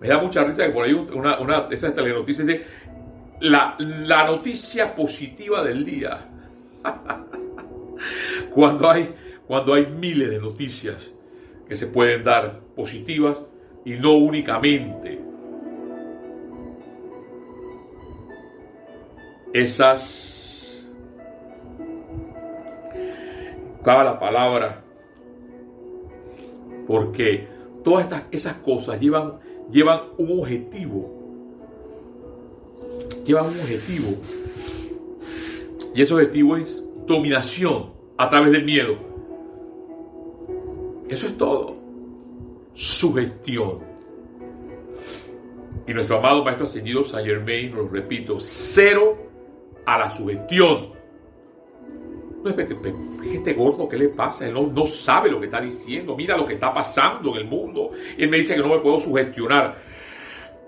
me 0.00 0.08
da 0.08 0.18
mucha 0.18 0.44
risa 0.44 0.66
que 0.66 0.72
por 0.72 0.84
ahí 0.84 0.92
una, 0.92 1.38
una 1.38 1.60
de 1.62 1.74
esas 1.74 1.94
telenoticias 1.94 2.46
dice 2.46 2.66
la, 3.40 3.76
la 3.78 4.26
noticia 4.26 4.94
positiva 4.94 5.62
del 5.62 5.84
día. 5.84 6.28
cuando, 8.54 8.90
hay, 8.90 9.14
cuando 9.46 9.74
hay 9.74 9.86
miles 9.86 10.30
de 10.30 10.38
noticias 10.38 11.10
que 11.68 11.76
se 11.76 11.86
pueden 11.86 12.24
dar 12.24 12.60
positivas 12.74 13.38
y 13.84 13.92
no 13.94 14.14
únicamente 14.14 15.24
esas, 19.54 20.84
buscaba 23.76 24.02
la 24.02 24.18
palabra, 24.18 24.82
porque 26.88 27.46
todas 27.84 28.04
estas, 28.04 28.24
esas 28.32 28.54
cosas 28.54 29.00
llevan, 29.00 29.38
llevan 29.70 30.00
un 30.18 30.40
objetivo, 30.40 31.08
llevan 33.24 33.46
un 33.46 33.60
objetivo, 33.60 34.16
y 35.94 36.02
ese 36.02 36.14
objetivo 36.14 36.56
es 36.56 36.82
dominación 37.06 37.92
a 38.16 38.28
través 38.28 38.50
del 38.50 38.64
miedo. 38.64 39.13
Eso 41.14 41.28
es 41.28 41.38
todo. 41.38 41.76
Sugestión. 42.72 43.78
Y 45.86 45.94
nuestro 45.94 46.18
amado 46.18 46.42
Maestro 46.42 46.64
Ascendido 46.64 47.04
Saint 47.04 47.28
Germain, 47.28 47.72
lo 47.72 47.86
repito, 47.86 48.38
cero 48.40 49.16
a 49.86 49.96
la 49.96 50.10
sugestión. 50.10 50.92
No 52.42 52.50
es 52.50 52.56
que 52.56 53.32
este 53.32 53.52
gordo, 53.52 53.88
¿qué 53.88 53.96
le 53.96 54.08
pasa? 54.08 54.48
Él 54.48 54.54
no, 54.54 54.86
sabe 54.86 55.30
lo 55.30 55.38
que 55.38 55.46
está 55.46 55.60
diciendo. 55.60 56.16
Mira 56.16 56.36
lo 56.36 56.46
que 56.46 56.54
está 56.54 56.74
pasando 56.74 57.30
en 57.36 57.42
el 57.42 57.44
mundo. 57.44 57.92
Y 58.18 58.24
él 58.24 58.28
me 58.28 58.38
dice 58.38 58.56
que 58.56 58.60
no 58.60 58.70
me 58.70 58.80
puedo 58.80 58.98
sugestionar. 58.98 59.78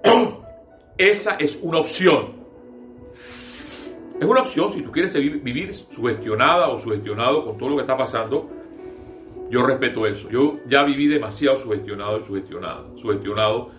Esa 0.97 1.35
es 1.41 1.59
una 1.61 1.79
opción. 1.79 2.37
Es 4.21 4.25
una 4.25 4.43
opción 4.43 4.71
si 4.71 4.81
tú 4.81 4.93
quieres 4.93 5.13
vivir 5.13 5.75
sugestionada 5.75 6.69
o 6.69 6.79
sugestionado 6.79 7.45
con 7.45 7.59
todo 7.59 7.71
lo 7.71 7.75
que 7.75 7.83
está 7.83 7.97
pasando. 7.97 8.49
Yo 9.51 9.65
respeto 9.65 10.07
eso. 10.07 10.29
Yo 10.31 10.59
ya 10.67 10.83
viví 10.83 11.07
demasiado 11.07 11.59
sugestionado 11.59 12.21
y 12.21 12.25
sugestionado, 12.25 12.97
sugestionado 12.99 13.71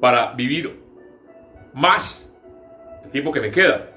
para 0.00 0.32
vivir 0.32 0.80
más 1.74 2.32
el 3.04 3.10
tiempo 3.10 3.32
que 3.32 3.40
me 3.40 3.50
queda. 3.50 3.90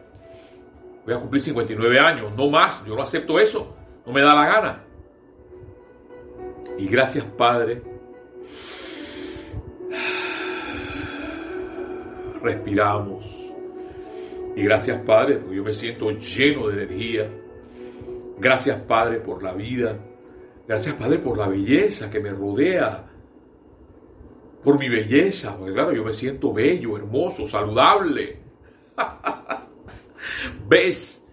Voy 1.05 1.13
a 1.13 1.19
cumplir 1.19 1.41
59 1.41 1.99
años, 1.99 2.35
no 2.35 2.49
más. 2.49 2.85
Yo 2.85 2.95
no 2.95 3.01
acepto 3.01 3.39
eso. 3.39 3.75
No 4.05 4.13
me 4.13 4.21
da 4.21 4.33
la 4.33 4.45
gana. 4.45 4.83
Y 6.77 6.87
gracias, 6.87 7.25
Padre. 7.25 7.81
Respiramos 12.41 13.43
y 14.55 14.63
gracias 14.63 15.01
Padre, 15.01 15.37
porque 15.37 15.55
yo 15.55 15.63
me 15.63 15.73
siento 15.73 16.11
lleno 16.11 16.67
de 16.67 16.83
energía. 16.83 17.29
Gracias 18.37 18.79
Padre 18.81 19.19
por 19.19 19.41
la 19.41 19.53
vida. 19.53 19.97
Gracias 20.67 20.95
Padre 20.95 21.19
por 21.19 21.37
la 21.37 21.47
belleza 21.47 22.09
que 22.09 22.19
me 22.19 22.31
rodea. 22.31 23.05
Por 24.63 24.79
mi 24.79 24.87
belleza, 24.87 25.57
porque 25.57 25.73
claro, 25.73 25.91
yo 25.91 26.05
me 26.05 26.13
siento 26.13 26.53
bello, 26.53 26.95
hermoso, 26.95 27.45
saludable. 27.45 28.37
¿Ves? 30.67 31.27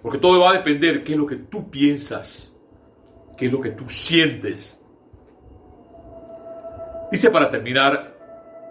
Porque 0.00 0.18
todo 0.18 0.40
va 0.40 0.50
a 0.50 0.54
depender 0.54 1.04
qué 1.04 1.12
es 1.12 1.18
lo 1.18 1.26
que 1.26 1.36
tú 1.36 1.70
piensas, 1.70 2.52
qué 3.36 3.46
es 3.46 3.52
lo 3.52 3.60
que 3.60 3.70
tú 3.70 3.88
sientes. 3.88 4.80
Dice 7.10 7.30
para 7.30 7.50
terminar 7.50 8.14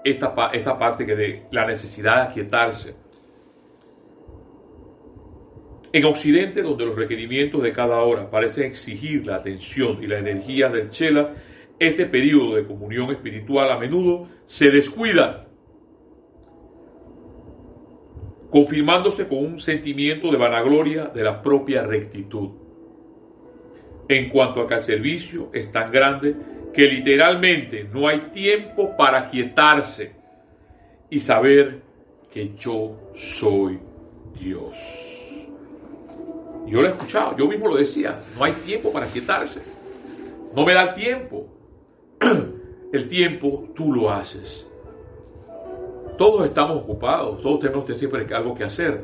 esta, 0.03 0.49
esta 0.53 0.77
parte 0.77 1.05
que 1.05 1.15
de 1.15 1.47
la 1.51 1.65
necesidad 1.65 2.15
de 2.17 2.21
aquietarse. 2.23 3.02
En 5.93 6.05
Occidente, 6.05 6.63
donde 6.63 6.87
los 6.87 6.95
requerimientos 6.95 7.61
de 7.61 7.71
cada 7.71 8.01
hora 8.01 8.27
parecen 8.31 8.63
exigir 8.63 9.27
la 9.27 9.35
atención 9.35 10.03
y 10.03 10.07
la 10.07 10.17
energía 10.17 10.67
del 10.69 10.89
Chela, 10.89 11.35
este 11.77 12.07
periodo 12.07 12.55
de 12.55 12.65
comunión 12.65 13.11
espiritual 13.11 13.71
a 13.71 13.77
menudo 13.77 14.27
se 14.47 14.71
descuida, 14.71 15.45
confirmándose 18.49 19.27
con 19.27 19.37
un 19.45 19.59
sentimiento 19.59 20.31
de 20.31 20.37
vanagloria 20.37 21.05
de 21.05 21.23
la 21.23 21.43
propia 21.43 21.83
rectitud. 21.83 22.49
En 24.09 24.29
cuanto 24.29 24.61
a 24.61 24.67
que 24.67 24.73
el 24.73 24.81
servicio 24.81 25.51
es 25.53 25.71
tan 25.71 25.91
grande 25.91 26.35
que 26.73 26.87
literalmente 26.87 27.83
no 27.83 28.07
hay 28.07 28.31
tiempo 28.33 28.97
para 28.97 29.27
quietarse 29.27 30.11
y 31.11 31.19
saber 31.19 31.81
que 32.31 32.55
yo 32.55 33.11
soy 33.13 33.77
Dios. 34.33 35.12
Yo 36.65 36.81
lo 36.81 36.87
he 36.87 36.91
escuchado, 36.91 37.35
yo 37.37 37.47
mismo 37.47 37.67
lo 37.67 37.75
decía, 37.75 38.19
no 38.37 38.43
hay 38.43 38.53
tiempo 38.53 38.91
para 38.91 39.07
quietarse. 39.07 39.61
No 40.55 40.65
me 40.65 40.73
da 40.73 40.93
tiempo. 40.93 41.47
El 42.93 43.07
tiempo 43.07 43.69
tú 43.75 43.91
lo 43.91 44.11
haces. 44.11 44.67
Todos 46.17 46.45
estamos 46.45 46.77
ocupados, 46.77 47.41
todos 47.41 47.59
tenemos 47.59 47.85
siempre 47.97 48.27
algo 48.33 48.53
que 48.53 48.63
hacer. 48.63 49.03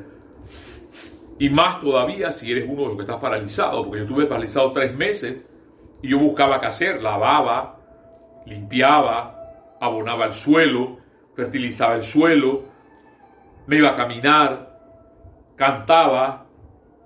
Y 1.39 1.49
más 1.49 1.79
todavía 1.79 2.31
si 2.31 2.51
eres 2.51 2.65
uno 2.67 2.81
de 2.81 2.87
los 2.89 2.95
que 2.97 3.03
estás 3.03 3.17
paralizado, 3.17 3.83
porque 3.83 3.99
yo 3.99 4.05
estuve 4.05 4.25
paralizado 4.25 4.71
tres 4.73 4.95
meses 4.95 5.37
y 6.01 6.09
yo 6.09 6.19
buscaba 6.19 6.61
qué 6.61 6.67
hacer, 6.67 7.01
lavaba, 7.01 7.79
limpiaba, 8.45 9.75
abonaba 9.79 10.25
el 10.25 10.33
suelo, 10.33 10.97
fertilizaba 11.35 11.95
el 11.95 12.03
suelo, 12.03 12.63
me 13.67 13.77
iba 13.77 13.89
a 13.89 13.95
caminar, 13.95 14.79
cantaba, 15.55 16.45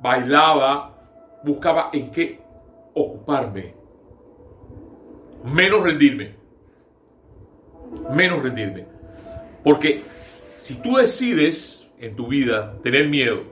bailaba, 0.04 1.40
buscaba 1.46 1.90
en 1.94 2.12
qué 2.12 2.40
ocuparme. 2.94 3.74
Menos 5.46 5.82
rendirme. 5.82 6.36
Menos 8.14 8.44
rendirme. 8.44 8.86
Porque 9.64 10.02
si 10.58 10.76
tú 10.76 10.98
decides 10.98 11.88
en 12.00 12.16
tu 12.18 12.28
vida 12.28 12.78
tener 12.84 13.08
miedo 13.08 13.44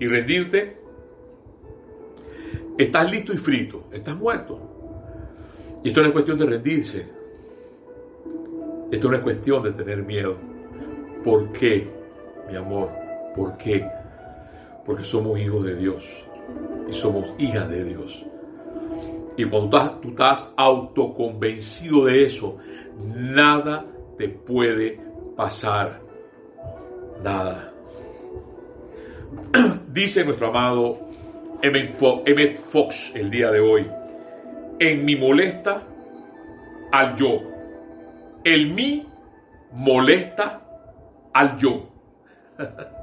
y 0.00 0.06
rendirte, 0.06 0.78
estás 2.78 3.10
listo 3.10 3.34
y 3.34 3.36
frito, 3.36 3.84
estás 3.92 4.16
muerto. 4.16 4.58
Y 5.84 5.88
esto 5.88 6.00
no 6.00 6.06
es 6.06 6.12
cuestión 6.12 6.38
de 6.38 6.46
rendirse. 6.46 7.06
Esto 8.90 9.10
no 9.10 9.16
es 9.16 9.22
cuestión 9.22 9.62
de 9.62 9.72
tener 9.72 10.02
miedo. 10.02 10.38
¿Por 11.22 11.52
qué, 11.52 11.86
mi 12.48 12.56
amor? 12.56 12.88
¿Por 13.36 13.58
qué? 13.58 13.97
Porque 14.88 15.04
somos 15.04 15.38
hijos 15.38 15.66
de 15.66 15.76
Dios 15.76 16.24
y 16.88 16.94
somos 16.94 17.34
hijas 17.36 17.68
de 17.68 17.84
Dios. 17.84 18.24
Y 19.36 19.44
cuando 19.44 19.78
tú 20.00 20.08
estás 20.08 20.50
autoconvencido 20.56 22.06
de 22.06 22.24
eso, 22.24 22.56
nada 22.96 23.84
te 24.16 24.30
puede 24.30 24.98
pasar. 25.36 26.00
Nada. 27.22 27.70
Dice 29.92 30.24
nuestro 30.24 30.46
amado 30.46 31.00
Emmett 31.60 32.56
Fox 32.56 33.12
el 33.14 33.30
día 33.30 33.50
de 33.50 33.60
hoy, 33.60 33.86
en 34.78 35.04
mi 35.04 35.16
molesta 35.16 35.82
al 36.92 37.14
yo. 37.14 37.42
El 38.42 38.72
mí 38.72 39.06
molesta 39.70 40.62
al 41.34 41.58
yo. 41.58 41.90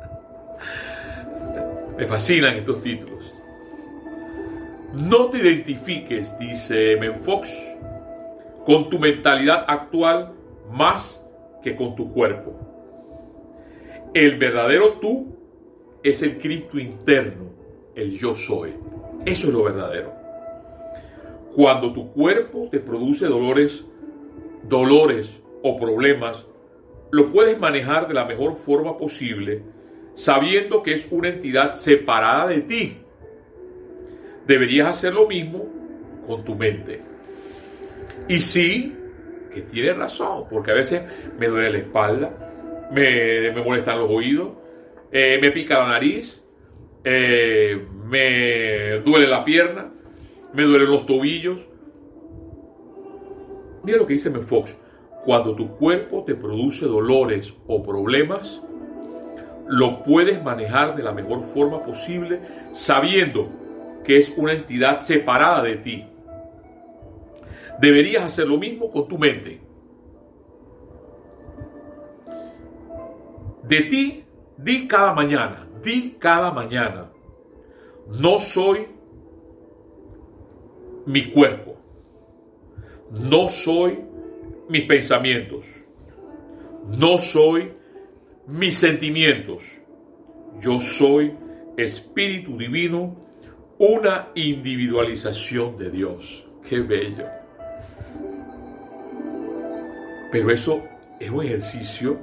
Me 1.97 2.05
fascinan 2.05 2.57
estos 2.57 2.81
títulos. 2.81 3.41
No 4.93 5.29
te 5.29 5.37
identifiques, 5.37 6.37
dice 6.37 6.97
Menfox, 6.97 7.49
con 8.65 8.89
tu 8.89 8.99
mentalidad 8.99 9.65
actual 9.67 10.33
más 10.71 11.21
que 11.63 11.75
con 11.75 11.95
tu 11.95 12.11
cuerpo. 12.11 12.53
El 14.13 14.37
verdadero 14.37 14.93
tú 14.93 15.35
es 16.03 16.21
el 16.21 16.37
Cristo 16.37 16.79
interno, 16.79 17.51
el 17.95 18.17
yo 18.17 18.35
soy. 18.35 18.73
Eso 19.25 19.47
es 19.47 19.53
lo 19.53 19.63
verdadero. 19.63 20.13
Cuando 21.55 21.93
tu 21.93 22.11
cuerpo 22.11 22.67
te 22.69 22.79
produce 22.79 23.25
dolores, 23.27 23.85
dolores 24.63 25.41
o 25.63 25.77
problemas, 25.77 26.45
lo 27.11 27.31
puedes 27.31 27.57
manejar 27.59 28.07
de 28.07 28.13
la 28.13 28.25
mejor 28.25 28.55
forma 28.55 28.97
posible 28.97 29.63
sabiendo 30.15 30.81
que 30.81 30.93
es 30.93 31.07
una 31.11 31.29
entidad 31.29 31.73
separada 31.73 32.47
de 32.47 32.61
ti. 32.61 32.97
Deberías 34.47 34.87
hacer 34.87 35.13
lo 35.13 35.27
mismo 35.27 35.65
con 36.25 36.43
tu 36.43 36.55
mente. 36.55 37.01
Y 38.27 38.39
sí, 38.39 38.95
que 39.53 39.61
tiene 39.61 39.93
razón, 39.93 40.45
porque 40.49 40.71
a 40.71 40.75
veces 40.75 41.03
me 41.37 41.47
duele 41.47 41.71
la 41.71 41.77
espalda, 41.77 42.89
me, 42.91 43.51
molestan 43.63 43.99
los 43.99 44.09
oídos, 44.09 44.49
eh, 45.11 45.37
me 45.41 45.51
pica 45.51 45.79
la 45.79 45.89
nariz, 45.89 46.43
eh, 47.03 47.85
me 48.05 48.99
duele 48.99 49.27
la 49.27 49.45
pierna, 49.45 49.91
me 50.53 50.63
duelen 50.63 50.89
los 50.89 51.05
tobillos. 51.05 51.59
Mira 53.83 53.97
lo 53.99 54.05
que 54.05 54.13
dice 54.13 54.31
Fox. 54.31 54.75
Cuando 55.23 55.55
tu 55.55 55.75
cuerpo 55.75 56.23
te 56.23 56.35
produce 56.35 56.85
dolores 56.85 57.53
o 57.67 57.83
problemas, 57.83 58.61
lo 59.67 60.03
puedes 60.03 60.43
manejar 60.43 60.95
de 60.95 61.03
la 61.03 61.11
mejor 61.11 61.43
forma 61.43 61.83
posible 61.83 62.39
sabiendo 62.73 63.49
que 64.03 64.19
es 64.19 64.33
una 64.37 64.53
entidad 64.53 64.99
separada 64.99 65.63
de 65.63 65.75
ti. 65.77 66.05
Deberías 67.79 68.23
hacer 68.23 68.47
lo 68.47 68.57
mismo 68.57 68.91
con 68.91 69.07
tu 69.07 69.17
mente. 69.17 69.59
De 73.63 73.81
ti 73.81 74.23
di 74.57 74.87
cada 74.87 75.13
mañana, 75.13 75.67
di 75.83 76.15
cada 76.19 76.51
mañana, 76.51 77.09
no 78.07 78.39
soy 78.39 78.87
mi 81.07 81.31
cuerpo, 81.31 81.75
no 83.11 83.47
soy 83.47 83.99
mis 84.69 84.83
pensamientos, 84.83 85.65
no 86.87 87.17
soy 87.17 87.73
mis 88.47 88.77
sentimientos, 88.77 89.79
yo 90.59 90.79
soy 90.79 91.33
espíritu 91.77 92.57
divino, 92.57 93.15
una 93.77 94.29
individualización 94.35 95.77
de 95.77 95.89
Dios. 95.89 96.47
Qué 96.67 96.79
bello. 96.79 97.25
Pero 100.31 100.51
eso 100.51 100.83
es 101.19 101.29
un 101.29 101.45
ejercicio 101.45 102.19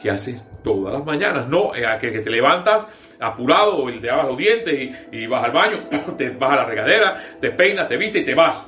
que 0.00 0.10
haces 0.10 0.46
todas 0.62 0.94
las 0.94 1.04
mañanas, 1.04 1.46
no 1.48 1.74
eh, 1.74 1.84
que, 2.00 2.10
que 2.10 2.20
te 2.20 2.30
levantas 2.30 2.86
apurado, 3.20 3.84
te 4.00 4.06
lavas 4.06 4.26
los 4.28 4.36
dientes 4.36 4.96
y, 5.12 5.26
vas 5.26 5.44
al 5.44 5.52
baño, 5.52 5.88
te 6.16 6.30
vas 6.30 6.52
a 6.52 6.56
la 6.56 6.64
regadera, 6.64 7.22
te 7.40 7.50
peinas, 7.50 7.86
te 7.86 7.96
vistes 7.96 8.22
y 8.22 8.24
te 8.24 8.34
vas. 8.34 8.66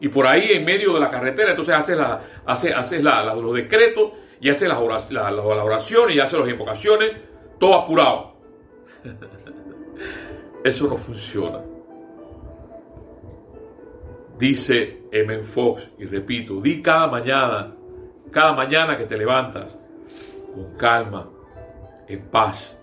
Y 0.00 0.08
por 0.08 0.26
ahí 0.26 0.52
en 0.52 0.64
medio 0.64 0.94
de 0.94 1.00
la 1.00 1.10
carretera, 1.10 1.50
entonces 1.50 1.74
haces, 1.74 3.02
la, 3.02 3.34
los 3.34 3.54
decretos 3.54 4.12
y 4.40 4.48
haces 4.50 4.68
las, 4.68 4.78
oraciones 4.78 6.16
y 6.16 6.20
haces 6.20 6.38
las 6.38 6.48
invocaciones, 6.48 7.12
todo 7.58 7.74
apurado. 7.74 8.36
Eso 10.64 10.86
no 10.86 10.96
funciona. 10.96 11.60
Dice 14.38 15.02
M. 15.10 15.42
Fox, 15.42 15.90
y 15.98 16.04
repito, 16.04 16.60
di 16.60 16.80
cada 16.80 17.08
mañana, 17.08 17.74
cada 18.30 18.52
mañana 18.52 18.96
que 18.96 19.04
te 19.06 19.16
levantas, 19.16 19.76
con 20.54 20.76
calma, 20.76 21.28
en 22.06 22.22
paz. 22.28 22.76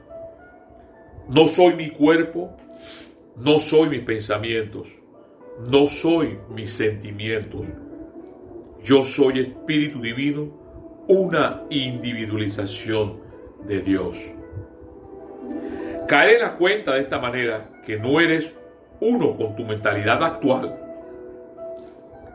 No 1.29 1.47
soy 1.47 1.75
mi 1.75 1.91
cuerpo, 1.91 2.55
no 3.37 3.59
soy 3.59 3.89
mis 3.89 4.01
pensamientos, 4.01 4.89
no 5.59 5.87
soy 5.87 6.37
mis 6.49 6.71
sentimientos. 6.73 7.67
Yo 8.83 9.03
soy 9.05 9.39
Espíritu 9.39 10.01
Divino, 10.01 10.64
una 11.07 11.63
individualización 11.69 13.19
de 13.65 13.81
Dios. 13.81 14.17
Caer 16.07 16.35
en 16.35 16.41
la 16.41 16.55
cuenta 16.55 16.93
de 16.93 17.01
esta 17.01 17.19
manera 17.19 17.69
que 17.85 17.97
no 17.97 18.19
eres 18.19 18.55
uno 18.99 19.35
con 19.35 19.55
tu 19.55 19.63
mentalidad 19.63 20.23
actual, 20.23 20.79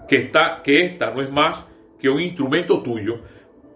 que, 0.09 0.17
está, 0.17 0.61
que 0.63 0.85
esta 0.85 1.13
no 1.13 1.23
es 1.23 1.31
más 1.31 1.65
que 1.99 2.09
un 2.09 2.21
instrumento 2.21 2.83
tuyo, 2.83 3.21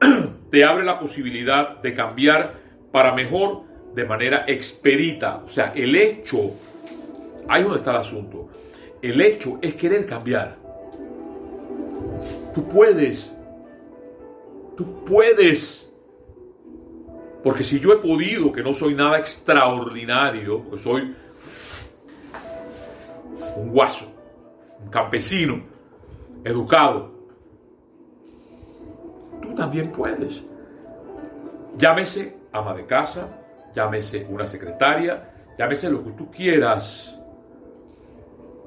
te 0.50 0.64
abre 0.64 0.84
la 0.84 0.98
posibilidad 0.98 1.80
de 1.80 1.94
cambiar 1.94 2.54
para 2.90 3.14
mejor 3.14 3.62
de 3.94 4.04
manera 4.04 4.44
expedita. 4.46 5.42
O 5.44 5.48
sea, 5.48 5.72
el 5.74 5.94
hecho, 5.94 6.52
ahí 7.48 7.62
donde 7.62 7.78
está 7.78 7.92
el 7.92 7.98
asunto, 7.98 8.48
el 9.02 9.20
hecho 9.20 9.58
es 9.60 9.74
querer 9.74 10.06
cambiar. 10.06 10.56
Tú 12.54 12.68
puedes, 12.68 13.33
tú 14.76 15.04
puedes. 15.04 15.92
Porque 17.42 17.62
si 17.62 17.78
yo 17.78 17.92
he 17.92 17.98
podido, 17.98 18.50
que 18.50 18.62
no 18.62 18.72
soy 18.72 18.94
nada 18.94 19.18
extraordinario, 19.18 20.70
que 20.70 20.78
soy 20.78 21.14
un 23.56 23.70
guaso, 23.70 24.06
un 24.82 24.90
campesino, 24.90 25.62
educado, 26.42 27.12
tú 29.42 29.54
también 29.54 29.92
puedes. 29.92 30.42
Llámese 31.76 32.38
ama 32.52 32.72
de 32.74 32.86
casa, 32.86 33.28
llámese 33.74 34.26
una 34.30 34.46
secretaria, 34.46 35.30
llámese 35.58 35.90
lo 35.90 36.02
que 36.04 36.12
tú 36.12 36.30
quieras. 36.30 37.10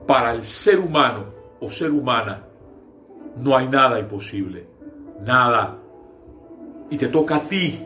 Para 0.05 0.31
el 0.33 0.43
ser 0.43 0.79
humano 0.79 1.33
o 1.59 1.69
ser 1.69 1.91
humana 1.91 2.43
no 3.37 3.57
hay 3.57 3.67
nada 3.67 3.99
imposible, 3.99 4.67
nada. 5.25 5.77
Y 6.89 6.97
te 6.97 7.07
toca 7.07 7.37
a 7.37 7.41
ti, 7.41 7.79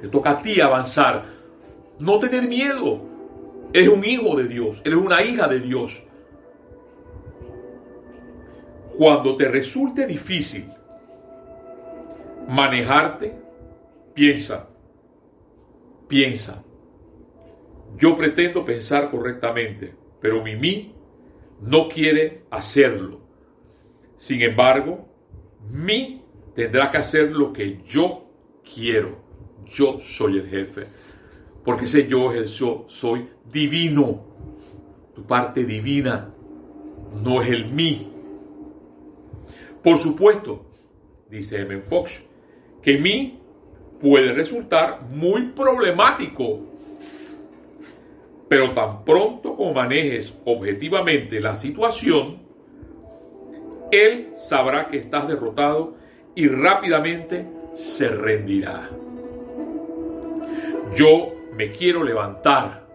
te 0.00 0.08
toca 0.08 0.30
a 0.30 0.42
ti 0.42 0.60
avanzar. 0.60 1.24
No 1.98 2.18
tener 2.18 2.48
miedo. 2.48 3.00
Eres 3.72 3.88
un 3.88 4.04
hijo 4.04 4.36
de 4.36 4.46
Dios, 4.46 4.80
eres 4.84 4.98
una 4.98 5.22
hija 5.22 5.48
de 5.48 5.60
Dios. 5.60 6.02
Cuando 8.96 9.36
te 9.36 9.48
resulte 9.48 10.06
difícil 10.06 10.68
manejarte, 12.48 13.36
piensa, 14.14 14.68
piensa. 16.06 16.62
Yo 17.96 18.16
pretendo 18.16 18.64
pensar 18.64 19.10
correctamente, 19.10 19.94
pero 20.20 20.42
mi 20.42 20.56
mí 20.56 20.94
no 21.60 21.88
quiere 21.88 22.44
hacerlo. 22.50 23.20
Sin 24.16 24.42
embargo, 24.42 25.08
mí 25.70 26.23
tendrá 26.54 26.90
que 26.90 26.98
hacer 26.98 27.32
lo 27.32 27.52
que 27.52 27.80
yo 27.84 28.24
quiero. 28.74 29.18
Yo 29.66 29.98
soy 30.00 30.38
el 30.38 30.48
jefe. 30.48 30.86
Porque 31.64 31.84
ese 31.84 32.06
yo 32.06 32.32
es 32.32 32.50
soy 32.50 33.28
divino. 33.50 34.24
Tu 35.14 35.22
parte 35.24 35.64
divina 35.64 36.32
no 37.22 37.42
es 37.42 37.50
el 37.50 37.66
mí. 37.66 38.10
Por 39.82 39.98
supuesto, 39.98 40.66
dice 41.28 41.60
M. 41.60 41.80
Fox, 41.82 42.24
que 42.82 42.98
mí 42.98 43.40
puede 44.00 44.32
resultar 44.32 45.02
muy 45.02 45.48
problemático. 45.48 46.60
Pero 48.48 48.72
tan 48.72 49.04
pronto 49.04 49.56
como 49.56 49.72
manejes 49.72 50.34
objetivamente 50.44 51.40
la 51.40 51.56
situación, 51.56 52.42
él 53.90 54.32
sabrá 54.36 54.88
que 54.88 54.98
estás 54.98 55.28
derrotado 55.28 55.94
y 56.34 56.48
rápidamente 56.48 57.46
se 57.74 58.08
rendirá. 58.08 58.90
Yo 60.94 61.32
me 61.56 61.70
quiero 61.72 62.02
levantar, 62.02 62.86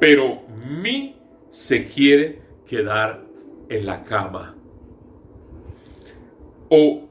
pero 0.00 0.42
mí 0.82 1.16
se 1.50 1.86
quiere 1.86 2.40
quedar 2.66 3.22
en 3.68 3.86
la 3.86 4.04
cama. 4.04 4.54
O 6.70 7.08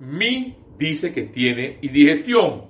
mi 0.00 0.56
dice 0.76 1.12
que 1.12 1.22
tiene 1.22 1.78
indigestión, 1.82 2.64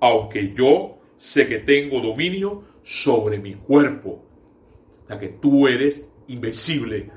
aunque 0.00 0.52
yo 0.52 0.98
sé 1.18 1.46
que 1.46 1.58
tengo 1.58 2.00
dominio 2.00 2.64
sobre 2.82 3.38
mi 3.38 3.54
cuerpo. 3.54 4.22
O 5.04 5.06
sea 5.06 5.18
que 5.18 5.28
tú 5.28 5.66
eres 5.66 6.08
invencible, 6.28 7.10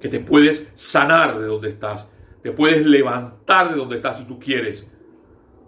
que 0.00 0.08
te 0.08 0.20
puedes 0.20 0.70
sanar 0.74 1.38
de 1.38 1.46
donde 1.46 1.70
estás, 1.70 2.08
te 2.44 2.52
puedes 2.52 2.86
levantar 2.86 3.70
de 3.70 3.76
donde 3.76 3.96
estás 3.96 4.18
si 4.18 4.24
tú 4.24 4.38
quieres, 4.38 4.86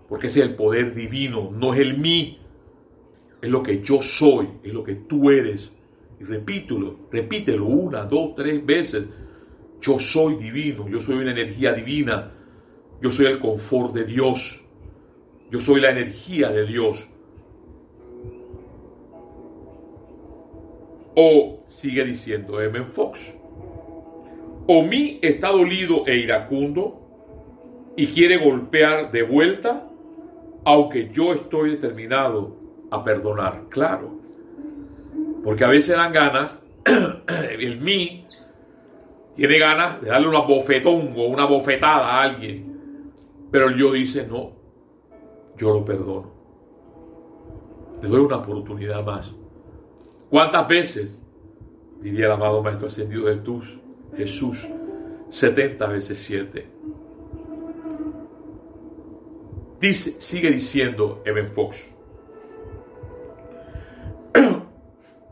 porque 0.09 0.29
ese 0.29 0.43
es 0.43 0.47
el 0.47 0.55
poder 0.55 0.95
divino, 0.95 1.51
no 1.53 1.75
es 1.75 1.81
el 1.81 1.99
mí, 1.99 2.39
es 3.43 3.51
lo 3.51 3.65
que 3.65 3.83
yo 3.83 4.01
soy, 4.01 4.49
es 4.62 4.73
lo 4.73 4.85
que 4.85 4.95
tú 4.95 5.31
eres. 5.31 5.73
Y 6.21 6.25
repítelo, 6.25 7.09
repítelo 7.11 7.67
una, 7.67 8.05
dos, 8.05 8.37
tres 8.37 8.65
veces. 8.65 9.07
Yo 9.81 9.99
soy 9.99 10.37
divino, 10.37 10.89
yo 10.89 11.01
soy 11.01 11.17
una 11.17 11.33
energía 11.33 11.73
divina 11.73 12.33
yo 13.01 13.11
soy 13.11 13.27
el 13.27 13.39
confort 13.39 13.93
de 13.95 14.05
Dios. 14.05 14.62
Yo 15.51 15.61
soy 15.61 15.81
la 15.81 15.91
energía 15.91 16.51
de 16.51 16.67
Dios. 16.67 17.09
O 21.15 21.62
sigue 21.67 22.05
diciendo 22.05 22.61
M. 22.61 22.85
Fox. 22.85 23.36
O 24.66 24.83
mí 24.83 25.18
está 25.22 25.50
dolido 25.50 26.07
e 26.07 26.16
iracundo 26.16 27.02
y 27.96 28.09
quiere 28.09 28.38
golpear 28.38 29.11
de 29.11 29.22
vuelta, 29.22 29.88
aunque 30.64 31.09
yo 31.11 31.33
estoy 31.33 31.70
determinado 31.70 32.57
a 32.90 33.02
perdonar. 33.05 33.64
Claro. 33.68 34.18
Porque 35.44 35.64
a 35.64 35.68
veces 35.68 35.96
dan 35.96 36.12
ganas, 36.12 36.62
el 37.59 37.81
mí 37.81 38.24
tiene 39.35 39.59
ganas 39.59 40.00
de 40.00 40.09
darle 40.09 40.29
una 40.29 40.40
bofetón 40.40 41.14
o 41.16 41.26
una 41.26 41.44
bofetada 41.44 42.07
a 42.07 42.22
alguien 42.22 42.76
pero 43.50 43.68
el 43.68 43.76
yo 43.76 43.92
dice, 43.92 44.26
no, 44.26 44.52
yo 45.57 45.72
lo 45.72 45.85
perdono. 45.85 46.31
Le 48.02 48.09
doy 48.09 48.20
una 48.20 48.37
oportunidad 48.37 49.05
más. 49.05 49.35
¿Cuántas 50.29 50.68
veces? 50.68 51.22
Diría 52.00 52.26
el 52.26 52.33
amado 52.33 52.62
Maestro 52.62 52.88
Ascendido 52.88 53.26
de 53.26 53.37
Jesús, 53.37 53.79
Jesús, 54.14 54.69
70 55.31 55.87
veces 55.87 56.19
7. 56.19 56.66
Dice, 59.81 60.21
sigue 60.21 60.51
diciendo 60.51 61.23
Evan 61.25 61.53
Fox. 61.53 61.90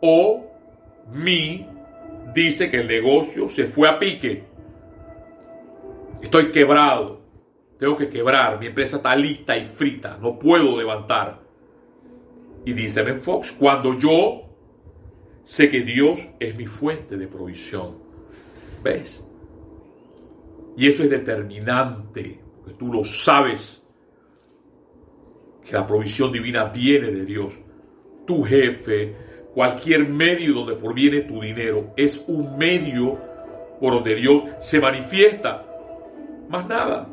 o 0.01 0.47
mi 1.13 1.67
dice 2.35 2.71
que 2.71 2.81
el 2.81 2.89
negocio 2.89 3.49
se 3.49 3.67
fue 3.67 3.89
a 3.89 3.99
pique. 3.99 4.45
Estoy 6.23 6.51
quebrado 6.51 7.25
tengo 7.79 7.97
que 7.97 8.09
quebrar, 8.09 8.59
mi 8.59 8.67
empresa 8.67 8.97
está 8.99 9.15
lista 9.17 9.57
y 9.57 9.67
frita, 9.67 10.17
no 10.21 10.39
puedo 10.39 10.79
levantar. 10.79 11.41
Y 12.65 12.73
dice 12.73 13.01
en 13.01 13.21
Fox, 13.21 13.53
cuando 13.53 13.99
yo 13.99 14.49
sé 15.43 15.69
que 15.69 15.81
Dios 15.83 16.27
es 16.41 16.57
mi 16.57 16.67
fuente 16.67 17.17
de 17.17 17.27
provisión. 17.27 18.04
¿Ves? 18.85 19.25
Y 20.77 20.89
eso 20.89 21.05
es 21.05 21.11
determinante, 21.11 22.39
porque 22.59 22.75
tú 22.75 22.93
lo 22.93 23.03
sabes, 23.03 23.83
que 25.65 25.73
la 25.73 25.87
provisión 25.87 26.31
divina 26.31 26.67
viene 26.67 27.11
de 27.11 27.25
Dios. 27.25 27.59
Tu 28.27 28.45
jefe, 28.45 29.17
cualquier 29.55 30.07
medio 30.07 30.53
donde 30.53 30.77
proviene 30.77 31.23
tu 31.23 31.41
dinero, 31.41 31.95
es 31.97 32.23
un 32.27 32.59
medio 32.59 33.19
por 33.81 33.95
donde 33.95 34.17
Dios 34.17 34.43
se 34.61 34.79
manifiesta. 34.81 35.65
Más 36.51 36.69
nada. 36.69 37.09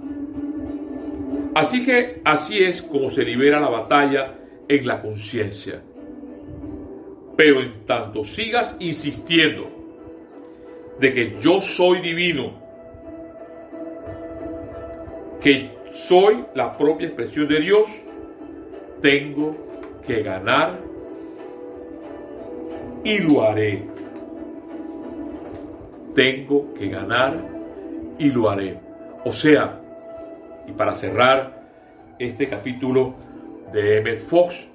Así 1.55 1.85
que 1.85 2.21
así 2.25 2.59
es 2.59 2.81
como 2.81 3.09
se 3.09 3.23
libera 3.23 3.61
la 3.61 3.69
batalla 3.69 4.37
en 4.67 4.85
la 4.85 5.01
conciencia. 5.01 5.81
Pero 7.37 7.61
en 7.61 7.85
tanto 7.85 8.25
sigas 8.25 8.75
insistiendo 8.79 9.80
de 11.01 11.11
que 11.11 11.35
yo 11.41 11.59
soy 11.59 11.99
divino, 11.99 12.53
que 15.41 15.71
soy 15.91 16.45
la 16.53 16.77
propia 16.77 17.07
expresión 17.07 17.47
de 17.47 17.59
Dios, 17.59 17.89
tengo 19.01 19.57
que 20.05 20.21
ganar 20.21 20.79
y 23.03 23.17
lo 23.17 23.41
haré. 23.41 23.83
Tengo 26.13 26.71
que 26.75 26.89
ganar 26.89 27.33
y 28.19 28.29
lo 28.29 28.47
haré. 28.47 28.77
O 29.25 29.31
sea, 29.31 29.81
y 30.67 30.71
para 30.71 30.93
cerrar 30.93 31.63
este 32.19 32.47
capítulo 32.47 33.15
de 33.73 33.97
Emmett 33.97 34.19
Fox, 34.19 34.67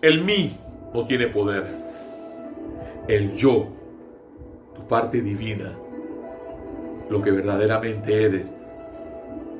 el 0.00 0.24
mí 0.24 0.56
no 0.94 1.04
tiene 1.04 1.26
poder. 1.26 1.66
El 3.08 3.34
yo, 3.36 3.79
parte 4.90 5.22
divina, 5.22 5.72
lo 7.08 7.22
que 7.22 7.30
verdaderamente 7.30 8.24
eres, 8.24 8.50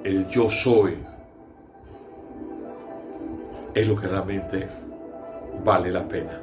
el 0.03 0.27
yo 0.27 0.51
soy, 0.51 0.99
es 3.73 3.87
lo 3.87 3.95
que 3.95 4.09
realmente 4.09 4.66
vale 5.64 5.93
la 5.93 6.07
pena. 6.09 6.40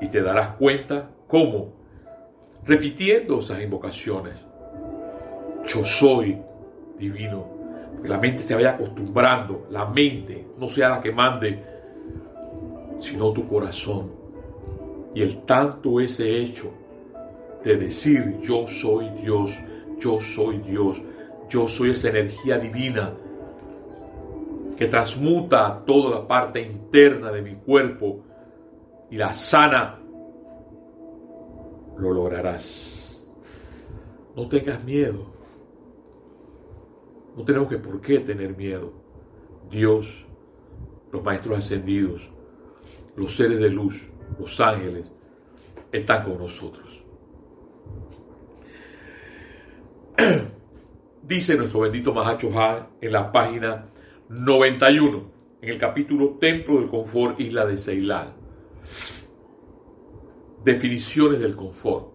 Y 0.00 0.08
te 0.08 0.22
darás 0.22 0.56
cuenta 0.56 1.10
cómo, 1.26 1.74
repitiendo 2.64 3.40
esas 3.40 3.60
invocaciones, 3.60 4.36
yo 5.66 5.84
soy 5.84 6.40
divino, 6.98 7.46
que 8.00 8.08
la 8.08 8.16
mente 8.16 8.42
se 8.42 8.54
vaya 8.54 8.70
acostumbrando, 8.70 9.66
la 9.70 9.84
mente 9.84 10.46
no 10.58 10.66
sea 10.66 10.88
la 10.88 11.02
que 11.02 11.12
mande, 11.12 11.62
sino 12.96 13.30
tu 13.32 13.46
corazón. 13.46 14.12
Y 15.14 15.20
el 15.20 15.42
tanto 15.42 16.00
ese 16.00 16.38
hecho 16.38 16.80
de 17.62 17.76
decir 17.76 18.38
yo 18.40 18.66
soy 18.66 19.08
Dios, 19.22 19.58
yo 19.98 20.20
soy 20.20 20.58
Dios, 20.58 21.00
yo 21.48 21.68
soy 21.68 21.90
esa 21.90 22.08
energía 22.08 22.58
divina 22.58 23.12
que 24.76 24.86
transmuta 24.86 25.82
toda 25.84 26.20
la 26.20 26.26
parte 26.26 26.62
interna 26.62 27.30
de 27.30 27.42
mi 27.42 27.56
cuerpo 27.56 28.24
y 29.10 29.16
la 29.16 29.32
sana, 29.32 29.98
lo 31.98 32.12
lograrás. 32.12 33.22
No 34.34 34.48
tengas 34.48 34.82
miedo. 34.82 35.26
No 37.36 37.44
tenemos 37.44 37.68
que 37.68 37.76
por 37.76 38.00
qué 38.00 38.20
tener 38.20 38.56
miedo. 38.56 38.92
Dios, 39.70 40.24
los 41.12 41.22
maestros 41.22 41.58
ascendidos, 41.58 42.30
los 43.16 43.36
seres 43.36 43.58
de 43.58 43.68
luz, 43.68 44.08
los 44.38 44.58
ángeles, 44.60 45.12
están 45.92 46.24
con 46.24 46.38
nosotros. 46.38 46.99
Dice 51.22 51.56
nuestro 51.56 51.80
bendito 51.80 52.12
Mahacho 52.12 52.50
Ha 52.58 52.90
en 53.00 53.12
la 53.12 53.30
página 53.32 53.86
91, 54.28 55.30
en 55.62 55.68
el 55.68 55.78
capítulo 55.78 56.36
Templo 56.40 56.78
del 56.80 56.88
Confort, 56.88 57.40
Isla 57.40 57.66
de 57.66 57.76
Ceilán. 57.76 58.34
Definiciones 60.64 61.40
del 61.40 61.56
confort. 61.56 62.12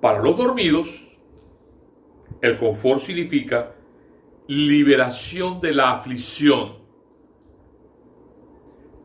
Para 0.00 0.22
los 0.22 0.36
dormidos, 0.36 0.88
el 2.40 2.56
confort 2.56 3.00
significa 3.00 3.74
liberación 4.46 5.60
de 5.60 5.72
la 5.72 5.92
aflicción 5.92 6.79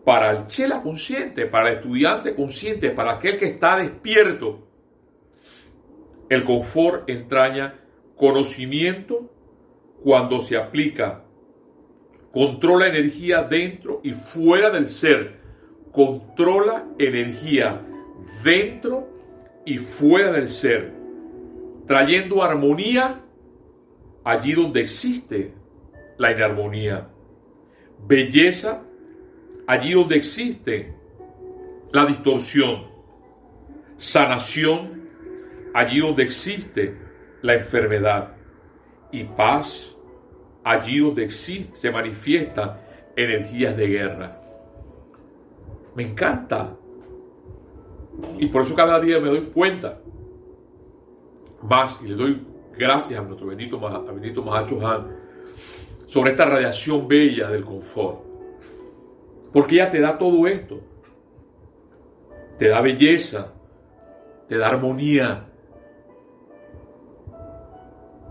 para 0.06 0.32
el 0.32 0.46
chela 0.46 0.84
consciente, 0.84 1.48
para 1.48 1.72
el 1.72 1.78
estudiante 1.78 2.36
consciente, 2.36 2.92
para 2.92 3.14
aquel 3.14 3.38
que 3.38 3.46
está 3.46 3.78
despierto. 3.78 4.68
El 6.30 6.44
confort 6.44 7.10
entraña 7.10 7.80
conocimiento 8.16 9.32
cuando 10.04 10.42
se 10.42 10.58
aplica. 10.58 11.24
Controla 12.32 12.88
energía 12.88 13.42
dentro 13.42 14.02
y 14.04 14.14
fuera 14.14 14.70
del 14.70 14.88
ser. 14.88 15.40
Controla 15.92 16.86
energía 17.00 17.82
dentro 18.44 19.10
y 19.66 19.80
fuera 19.80 20.32
del 20.32 20.50
ser. 20.50 20.94
Trayendo 21.88 22.44
armonía 22.44 23.22
allí 24.24 24.54
donde 24.54 24.82
existe 24.82 25.54
la 26.18 26.32
inarmonía. 26.32 27.10
Belleza 28.06 28.85
allí 29.68 29.94
donde 29.94 30.16
existe 30.16 30.94
la 31.92 32.06
distorsión, 32.06 32.86
sanación, 33.98 35.10
allí 35.74 36.00
donde 36.00 36.24
existe 36.24 36.98
la 37.42 37.56
enfermedad 37.56 38.36
y 39.12 39.24
paz, 39.24 39.96
allí 40.64 41.00
donde 41.00 41.24
existe, 41.24 41.76
se 41.76 41.92
manifiestan 41.92 42.78
energías 43.16 43.78
de 43.78 43.88
guerra. 43.88 44.42
Me 45.96 46.04
encanta. 46.04 46.76
Y 48.40 48.48
por 48.48 48.64
eso 48.64 48.76
cada 48.76 49.00
día 49.00 49.20
me 49.20 49.30
doy 49.30 49.42
cuenta 49.54 50.00
más 51.62 52.00
y 52.04 52.08
le 52.08 52.16
doy 52.16 52.42
gracias 52.78 53.20
a 53.20 53.24
nuestro 53.24 53.48
bendito, 53.48 53.86
a 53.88 54.00
bendito 54.12 54.44
sobre 56.08 56.32
esta 56.32 56.46
radiación 56.46 57.08
bella 57.08 57.50
del 57.50 57.64
confort. 57.64 58.35
Porque 59.56 59.76
ella 59.76 59.90
te 59.90 60.02
da 60.02 60.18
todo 60.18 60.48
esto. 60.48 60.82
Te 62.58 62.68
da 62.68 62.82
belleza, 62.82 63.54
te 64.50 64.58
da 64.58 64.68
armonía, 64.68 65.46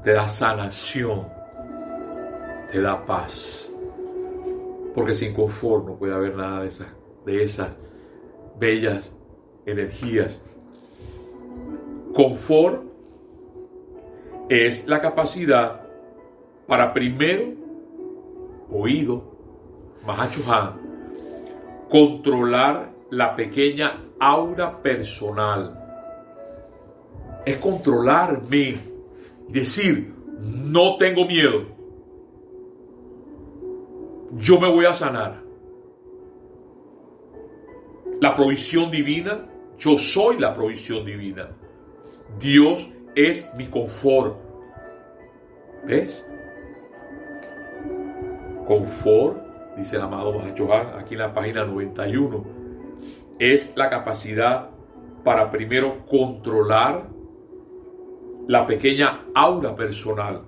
te 0.03 0.13
da 0.13 0.29
sanación, 0.29 1.27
te 2.71 2.79
da 2.79 3.07
paz. 3.07 3.73
Porque 4.95 5.15
sin 5.15 5.33
confort 5.33 5.87
no 5.87 5.97
puede 5.97 6.13
haber 6.13 6.37
nada 6.37 6.61
de 6.61 6.69
esas, 6.69 6.89
de 7.25 7.43
esas 7.43 7.75
bellas 8.59 9.11
energías. 9.65 10.39
Confort 12.13 12.83
es 14.51 14.87
la 14.87 15.01
capacidad 15.01 15.89
para 16.67 16.93
primero, 16.93 17.55
oído, 18.71 19.33
Mahachohan, 20.07 20.84
controlar 21.95 22.93
la 23.11 23.37
pequeña 23.37 24.03
aura 24.19 24.83
personal. 24.83 25.81
Es 27.47 27.57
controlarme 27.59 28.75
decir, 29.49 30.13
no 30.41 30.97
tengo 30.97 31.25
miedo. 31.25 31.67
Yo 34.33 34.59
me 34.59 34.69
voy 34.69 34.87
a 34.87 34.93
sanar. 34.93 35.41
La 38.21 38.35
provisión 38.35 38.91
divina, 38.91 39.47
yo 39.79 39.97
soy 39.97 40.41
la 40.41 40.53
provisión 40.53 41.07
divina. 41.07 41.49
Dios 42.41 42.91
es 43.15 43.49
mi 43.55 43.69
confort. 43.69 44.37
¿Ves? 45.87 46.25
Confort 48.67 49.44
dice 49.77 49.97
el 49.97 50.03
amado 50.03 50.33
Mahachohan, 50.33 50.99
aquí 50.99 51.15
en 51.15 51.21
la 51.21 51.35
página 51.35 51.65
91, 51.65 52.45
es 53.39 53.73
la 53.77 53.91
capacidad 53.91 54.71
para 55.25 55.51
primero 55.51 56.05
controlar 56.07 57.09
la 58.47 58.67
pequeña 58.67 59.25
aura 59.35 59.75
personal, 59.75 60.43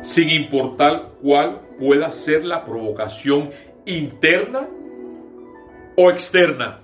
sin 0.00 0.30
importar 0.30 1.12
cuál 1.22 1.60
pueda 1.78 2.10
ser 2.10 2.44
la 2.44 2.64
provocación 2.64 3.50
interna 3.84 4.68
o 5.96 6.10
externa. 6.10 6.80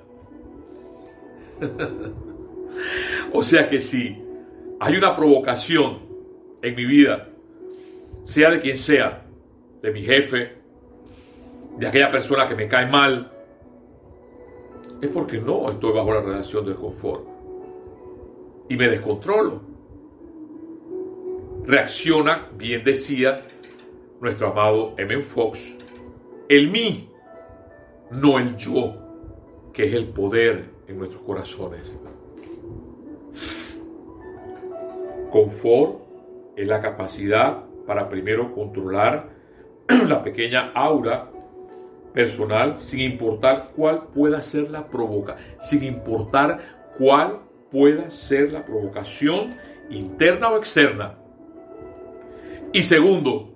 o 3.32 3.42
sea 3.42 3.66
que 3.66 3.80
si 3.80 4.22
hay 4.78 4.96
una 4.96 5.14
provocación 5.14 6.00
en 6.60 6.74
mi 6.74 6.84
vida 6.84 7.28
sea 8.24 8.50
de 8.50 8.60
quien 8.60 8.76
sea, 8.76 9.24
de 9.80 9.92
mi 9.92 10.02
jefe, 10.02 10.55
de 11.76 11.86
aquella 11.86 12.10
persona 12.10 12.48
que 12.48 12.54
me 12.54 12.68
cae 12.68 12.86
mal, 12.86 13.32
es 15.00 15.08
porque 15.08 15.38
no 15.38 15.70
estoy 15.70 15.92
bajo 15.92 16.12
la 16.14 16.22
relación 16.22 16.64
del 16.64 16.76
confort. 16.76 17.24
Y 18.68 18.76
me 18.76 18.88
descontrolo. 18.88 19.60
Reacciona, 21.64 22.48
bien 22.56 22.82
decía 22.82 23.42
nuestro 24.20 24.48
amado 24.48 24.94
M. 24.96 25.22
Fox, 25.22 25.76
el 26.48 26.70
mí, 26.70 27.10
no 28.10 28.38
el 28.38 28.56
yo, 28.56 28.94
que 29.72 29.84
es 29.84 29.94
el 29.94 30.08
poder 30.08 30.70
en 30.88 30.98
nuestros 30.98 31.22
corazones. 31.22 31.92
Confort 35.30 36.00
es 36.56 36.66
la 36.66 36.80
capacidad 36.80 37.64
para 37.86 38.08
primero 38.08 38.54
controlar 38.54 39.28
la 39.88 40.22
pequeña 40.22 40.72
aura 40.72 41.30
personal 42.16 42.78
sin 42.78 43.00
importar 43.00 43.72
cuál 43.76 44.06
pueda 44.06 44.40
ser 44.40 44.70
la 44.70 44.88
provoca, 44.88 45.36
sin 45.60 45.84
importar 45.84 46.88
cuál 46.96 47.40
pueda 47.70 48.08
ser 48.08 48.52
la 48.52 48.64
provocación 48.64 49.54
interna 49.90 50.48
o 50.48 50.56
externa. 50.56 51.18
Y 52.72 52.82
segundo, 52.82 53.50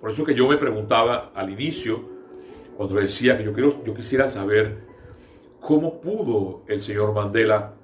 por 0.00 0.08
eso 0.08 0.24
que 0.24 0.34
yo 0.34 0.48
me 0.48 0.56
preguntaba 0.56 1.30
al 1.34 1.50
inicio, 1.50 2.08
cuando 2.74 2.94
decía 2.94 3.36
que 3.36 3.44
yo, 3.44 3.52
quiero, 3.52 3.84
yo 3.84 3.92
quisiera 3.92 4.28
saber 4.28 4.86
cómo 5.60 6.00
pudo 6.00 6.62
el 6.66 6.80
señor 6.80 7.12
Mandela 7.12 7.74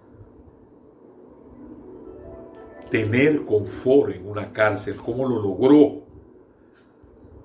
tener 2.91 3.45
confort 3.45 4.15
en 4.15 4.27
una 4.27 4.51
cárcel, 4.51 4.97
cómo 4.97 5.29
lo 5.29 5.43
logró. 5.43 6.05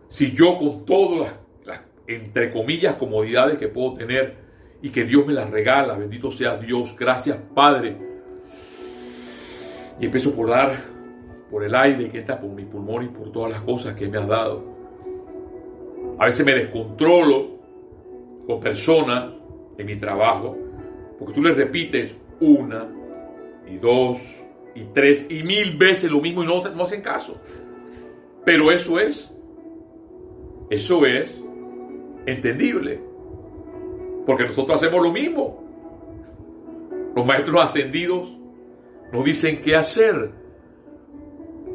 Si 0.08 0.32
yo 0.34 0.58
con 0.58 0.86
todas 0.86 1.20
las 1.20 1.44
entre 2.08 2.52
comillas, 2.52 2.96
comodidades 2.96 3.58
que 3.58 3.68
puedo 3.68 3.94
tener 3.94 4.36
y 4.82 4.89
que 4.89 5.06
Dios 5.06 5.26
me 5.26 5.34
las 5.34 5.50
regala. 5.50 5.98
Bendito 5.98 6.32
sea 6.32 6.58
Dios. 6.58 6.96
Gracias, 6.98 7.38
Padre. 7.54 7.98
Y 10.00 10.06
empiezo 10.06 10.36
por 10.36 10.50
dar 10.50 10.76
por 11.50 11.63
el 11.63 11.74
aire 11.74 12.10
que 12.10 12.20
está 12.20 12.39
por 12.39 12.52
mi 12.52 12.65
pulmón 12.65 13.06
y 13.06 13.08
por 13.08 13.32
todas 13.32 13.52
las 13.52 13.62
cosas 13.62 13.96
que 13.96 14.08
me 14.08 14.18
has 14.18 14.28
dado. 14.28 14.63
A 16.20 16.26
veces 16.26 16.46
me 16.46 16.54
descontrolo 16.54 17.56
con 18.46 18.60
personas 18.60 19.34
en 19.78 19.86
mi 19.86 19.96
trabajo, 19.96 20.56
porque 21.18 21.34
tú 21.34 21.41
le 21.41 21.54
repites 21.54 22.15
una 22.39 22.88
y 23.68 23.78
dos 23.78 24.46
y 24.76 24.84
tres 24.94 25.28
y 25.30 25.44
mil 25.44 25.78
veces 25.78 26.12
lo 26.12 26.22
mismo 26.22 26.44
y 26.44 26.48
no, 26.48 26.63
no 26.63 26.84
hacen 26.84 27.02
caso. 27.02 27.39
Pero 28.44 28.72
eso 28.72 29.00
es, 29.00 29.34
eso 30.70 31.06
es 31.06 31.44
entendible. 32.26 33.02
Porque 34.26 34.46
nosotros 34.46 34.82
hacemos 34.82 35.04
lo 35.04 35.12
mismo. 35.12 35.64
Los 37.16 37.26
maestros 37.26 37.62
ascendidos 37.62 38.38
nos 39.12 39.24
dicen 39.24 39.62
qué 39.62 39.76
hacer. 39.76 40.32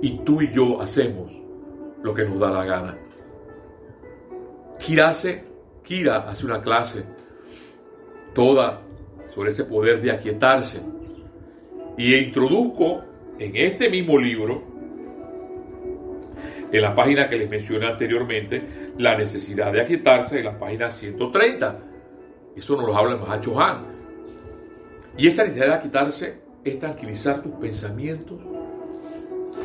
Y 0.03 0.19
tú 0.19 0.43
y 0.43 0.53
yo 0.53 0.81
hacemos 0.81 1.31
lo 2.03 2.15
que 2.15 2.25
nos 2.25 2.39
da 2.39 2.51
la 2.51 2.65
gana. 2.65 2.99
Kira 4.79 5.11
hace, 5.11 5.45
Kira 5.83 6.29
hace 6.29 6.47
una 6.47 6.63
clase 6.63 7.05
toda 8.35 8.81
sobre 9.31 9.51
ese 9.51 9.65
poder 9.65 10.01
de 10.01 10.11
aquietarse. 10.11 10.81
Y 11.97 12.15
introduzco 12.15 13.05
en 13.39 13.57
este 13.57 13.91
mismo 13.91 14.19
libro 14.19 14.69
en 16.72 16.83
la 16.83 16.94
página 16.94 17.28
que 17.28 17.37
les 17.37 17.48
mencioné 17.48 17.87
anteriormente, 17.87 18.92
la 18.98 19.16
necesidad 19.16 19.72
de 19.72 19.80
aquietarse 19.80 20.38
en 20.38 20.44
la 20.44 20.59
página 20.59 20.90
130. 20.90 21.78
Eso 22.56 22.76
nos 22.76 22.87
lo 22.87 22.96
habla 22.96 23.14
el 23.14 23.20
Mahacho 23.20 23.61
Han. 23.61 23.87
Y 25.16 25.26
esa 25.26 25.42
necesidad 25.44 25.66
de 25.66 25.74
aquietarse 25.74 26.40
es 26.64 26.78
tranquilizar 26.78 27.42
tus 27.42 27.52
pensamientos 27.52 28.38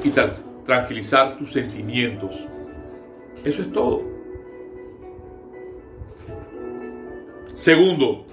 y 0.03 0.11
tranquilizar 0.63 1.37
tus 1.37 1.51
sentimientos. 1.51 2.47
Eso 3.43 3.61
es 3.61 3.71
todo. 3.71 4.03
Segundo, 7.53 8.25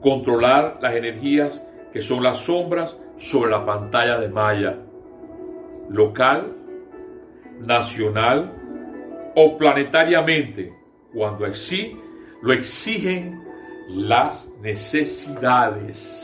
controlar 0.00 0.78
las 0.80 0.94
energías 0.94 1.64
que 1.92 2.00
son 2.00 2.22
las 2.22 2.38
sombras 2.38 2.96
sobre 3.16 3.50
la 3.50 3.66
pantalla 3.66 4.18
de 4.18 4.28
malla 4.28 4.78
local 5.88 6.57
nacional 7.60 8.52
o 9.34 9.56
planetariamente, 9.56 10.72
cuando 11.12 11.44
así 11.44 11.96
lo 12.42 12.52
exigen 12.52 13.42
las 13.88 14.50
necesidades. 14.60 16.20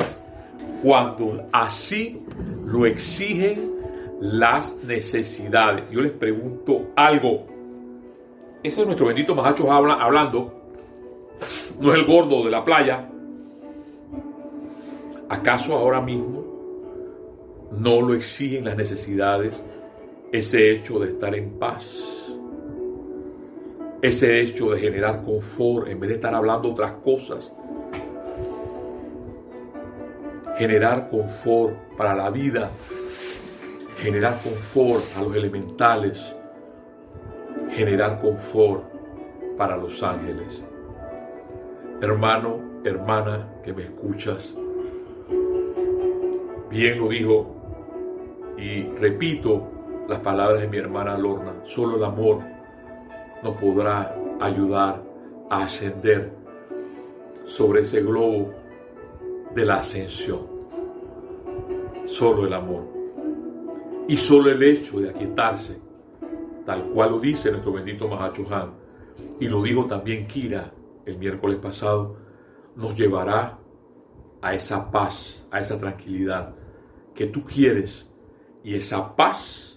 Cuando 0.82 1.46
así 1.52 2.22
lo 2.66 2.86
exigen 2.86 3.72
las 4.20 4.76
necesidades. 4.84 5.90
Yo 5.90 6.00
les 6.00 6.12
pregunto 6.12 6.90
algo. 6.96 7.46
Ese 8.62 8.80
es 8.80 8.86
nuestro 8.86 9.06
bendito 9.06 9.34
Mahacho 9.34 9.70
habla, 9.70 9.94
hablando. 9.94 10.52
No 11.80 11.92
es 11.92 11.98
el 11.98 12.06
gordo 12.06 12.44
de 12.44 12.50
la 12.50 12.64
playa. 12.64 13.08
¿Acaso 15.28 15.74
ahora 15.74 16.00
mismo 16.00 16.44
no 17.72 18.00
lo 18.00 18.14
exigen 18.14 18.66
las 18.66 18.76
necesidades 18.76 19.62
ese 20.34 20.72
hecho 20.72 20.98
de 20.98 21.10
estar 21.10 21.32
en 21.32 21.48
paz, 21.60 21.86
ese 24.02 24.40
hecho 24.40 24.70
de 24.70 24.80
generar 24.80 25.22
confort 25.22 25.86
en 25.86 26.00
vez 26.00 26.08
de 26.08 26.14
estar 26.16 26.34
hablando 26.34 26.72
otras 26.72 26.90
cosas, 27.04 27.52
generar 30.58 31.08
confort 31.08 31.74
para 31.96 32.16
la 32.16 32.30
vida, 32.30 32.68
generar 34.00 34.36
confort 34.42 35.04
a 35.16 35.22
los 35.22 35.36
elementales, 35.36 36.18
generar 37.70 38.20
confort 38.20 38.82
para 39.56 39.76
los 39.76 40.02
ángeles. 40.02 40.60
Hermano, 42.00 42.80
hermana 42.84 43.52
que 43.62 43.72
me 43.72 43.84
escuchas, 43.84 44.52
bien 46.70 46.98
lo 46.98 47.08
dijo 47.10 47.54
y 48.58 48.82
repito 48.98 49.73
las 50.08 50.20
palabras 50.20 50.60
de 50.60 50.68
mi 50.68 50.78
hermana 50.78 51.16
Lorna. 51.16 51.54
Solo 51.64 51.96
el 51.96 52.04
amor 52.04 52.40
nos 53.42 53.56
podrá 53.60 54.14
ayudar 54.40 55.02
a 55.50 55.62
ascender 55.64 56.32
sobre 57.44 57.82
ese 57.82 58.02
globo 58.02 58.52
de 59.54 59.64
la 59.64 59.76
ascensión. 59.76 60.46
Solo 62.06 62.46
el 62.46 62.52
amor. 62.52 62.84
Y 64.08 64.16
solo 64.16 64.50
el 64.50 64.62
hecho 64.62 65.00
de 65.00 65.10
aquietarse, 65.10 65.80
tal 66.66 66.82
cual 66.84 67.12
lo 67.12 67.20
dice 67.20 67.50
nuestro 67.50 67.72
bendito 67.72 68.06
Mahachohan, 68.08 68.72
y 69.40 69.48
lo 69.48 69.62
dijo 69.62 69.86
también 69.86 70.26
Kira 70.26 70.72
el 71.06 71.18
miércoles 71.18 71.58
pasado, 71.58 72.16
nos 72.76 72.94
llevará 72.94 73.58
a 74.42 74.54
esa 74.54 74.90
paz, 74.90 75.46
a 75.50 75.60
esa 75.60 75.78
tranquilidad 75.78 76.54
que 77.14 77.26
tú 77.26 77.44
quieres. 77.44 78.06
Y 78.62 78.74
esa 78.74 79.14
paz 79.14 79.73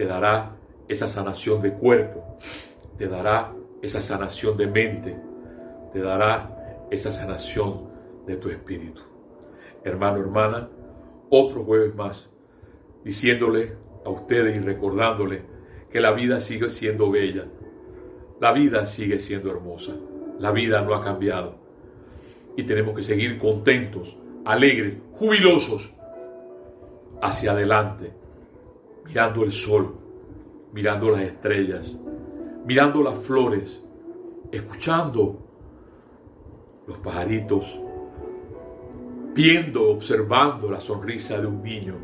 te 0.00 0.06
dará 0.06 0.56
esa 0.88 1.06
sanación 1.06 1.60
de 1.60 1.74
cuerpo, 1.74 2.38
te 2.96 3.06
dará 3.06 3.52
esa 3.82 4.00
sanación 4.00 4.56
de 4.56 4.66
mente, 4.66 5.14
te 5.92 5.98
dará 6.00 6.86
esa 6.90 7.12
sanación 7.12 7.90
de 8.26 8.36
tu 8.36 8.48
espíritu. 8.48 9.02
Hermano, 9.84 10.20
hermana, 10.20 10.70
otro 11.28 11.64
jueves 11.64 11.94
más, 11.94 12.30
diciéndole 13.04 13.76
a 14.02 14.08
ustedes 14.08 14.56
y 14.56 14.60
recordándole 14.60 15.42
que 15.92 16.00
la 16.00 16.12
vida 16.12 16.40
sigue 16.40 16.70
siendo 16.70 17.10
bella, 17.10 17.44
la 18.40 18.52
vida 18.52 18.86
sigue 18.86 19.18
siendo 19.18 19.50
hermosa, 19.50 19.92
la 20.38 20.50
vida 20.50 20.80
no 20.80 20.94
ha 20.94 21.04
cambiado 21.04 21.56
y 22.56 22.62
tenemos 22.62 22.96
que 22.96 23.02
seguir 23.02 23.36
contentos, 23.36 24.16
alegres, 24.46 24.96
jubilosos 25.12 25.92
hacia 27.20 27.52
adelante 27.52 28.18
mirando 29.04 29.44
el 29.44 29.52
sol, 29.52 29.94
mirando 30.72 31.10
las 31.10 31.22
estrellas, 31.22 31.92
mirando 32.64 33.02
las 33.02 33.18
flores, 33.18 33.82
escuchando 34.52 35.38
los 36.86 36.98
pajaritos, 36.98 37.80
viendo, 39.34 39.90
observando 39.90 40.70
la 40.70 40.80
sonrisa 40.80 41.40
de 41.40 41.46
un 41.46 41.62
niño, 41.62 41.94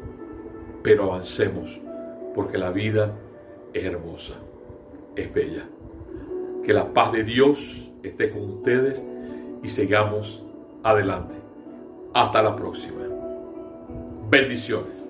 pero 0.82 1.12
avancemos, 1.12 1.80
porque 2.34 2.58
la 2.58 2.70
vida 2.70 3.16
es 3.72 3.84
hermosa, 3.84 4.34
es 5.14 5.32
bella. 5.32 5.68
Que 6.64 6.72
la 6.72 6.92
paz 6.92 7.12
de 7.12 7.24
Dios 7.24 7.90
esté 8.02 8.30
con 8.30 8.42
ustedes 8.42 9.04
y 9.62 9.68
sigamos 9.68 10.44
adelante. 10.82 11.36
Hasta 12.14 12.42
la 12.42 12.56
próxima. 12.56 13.02
Bendiciones. 14.28 15.05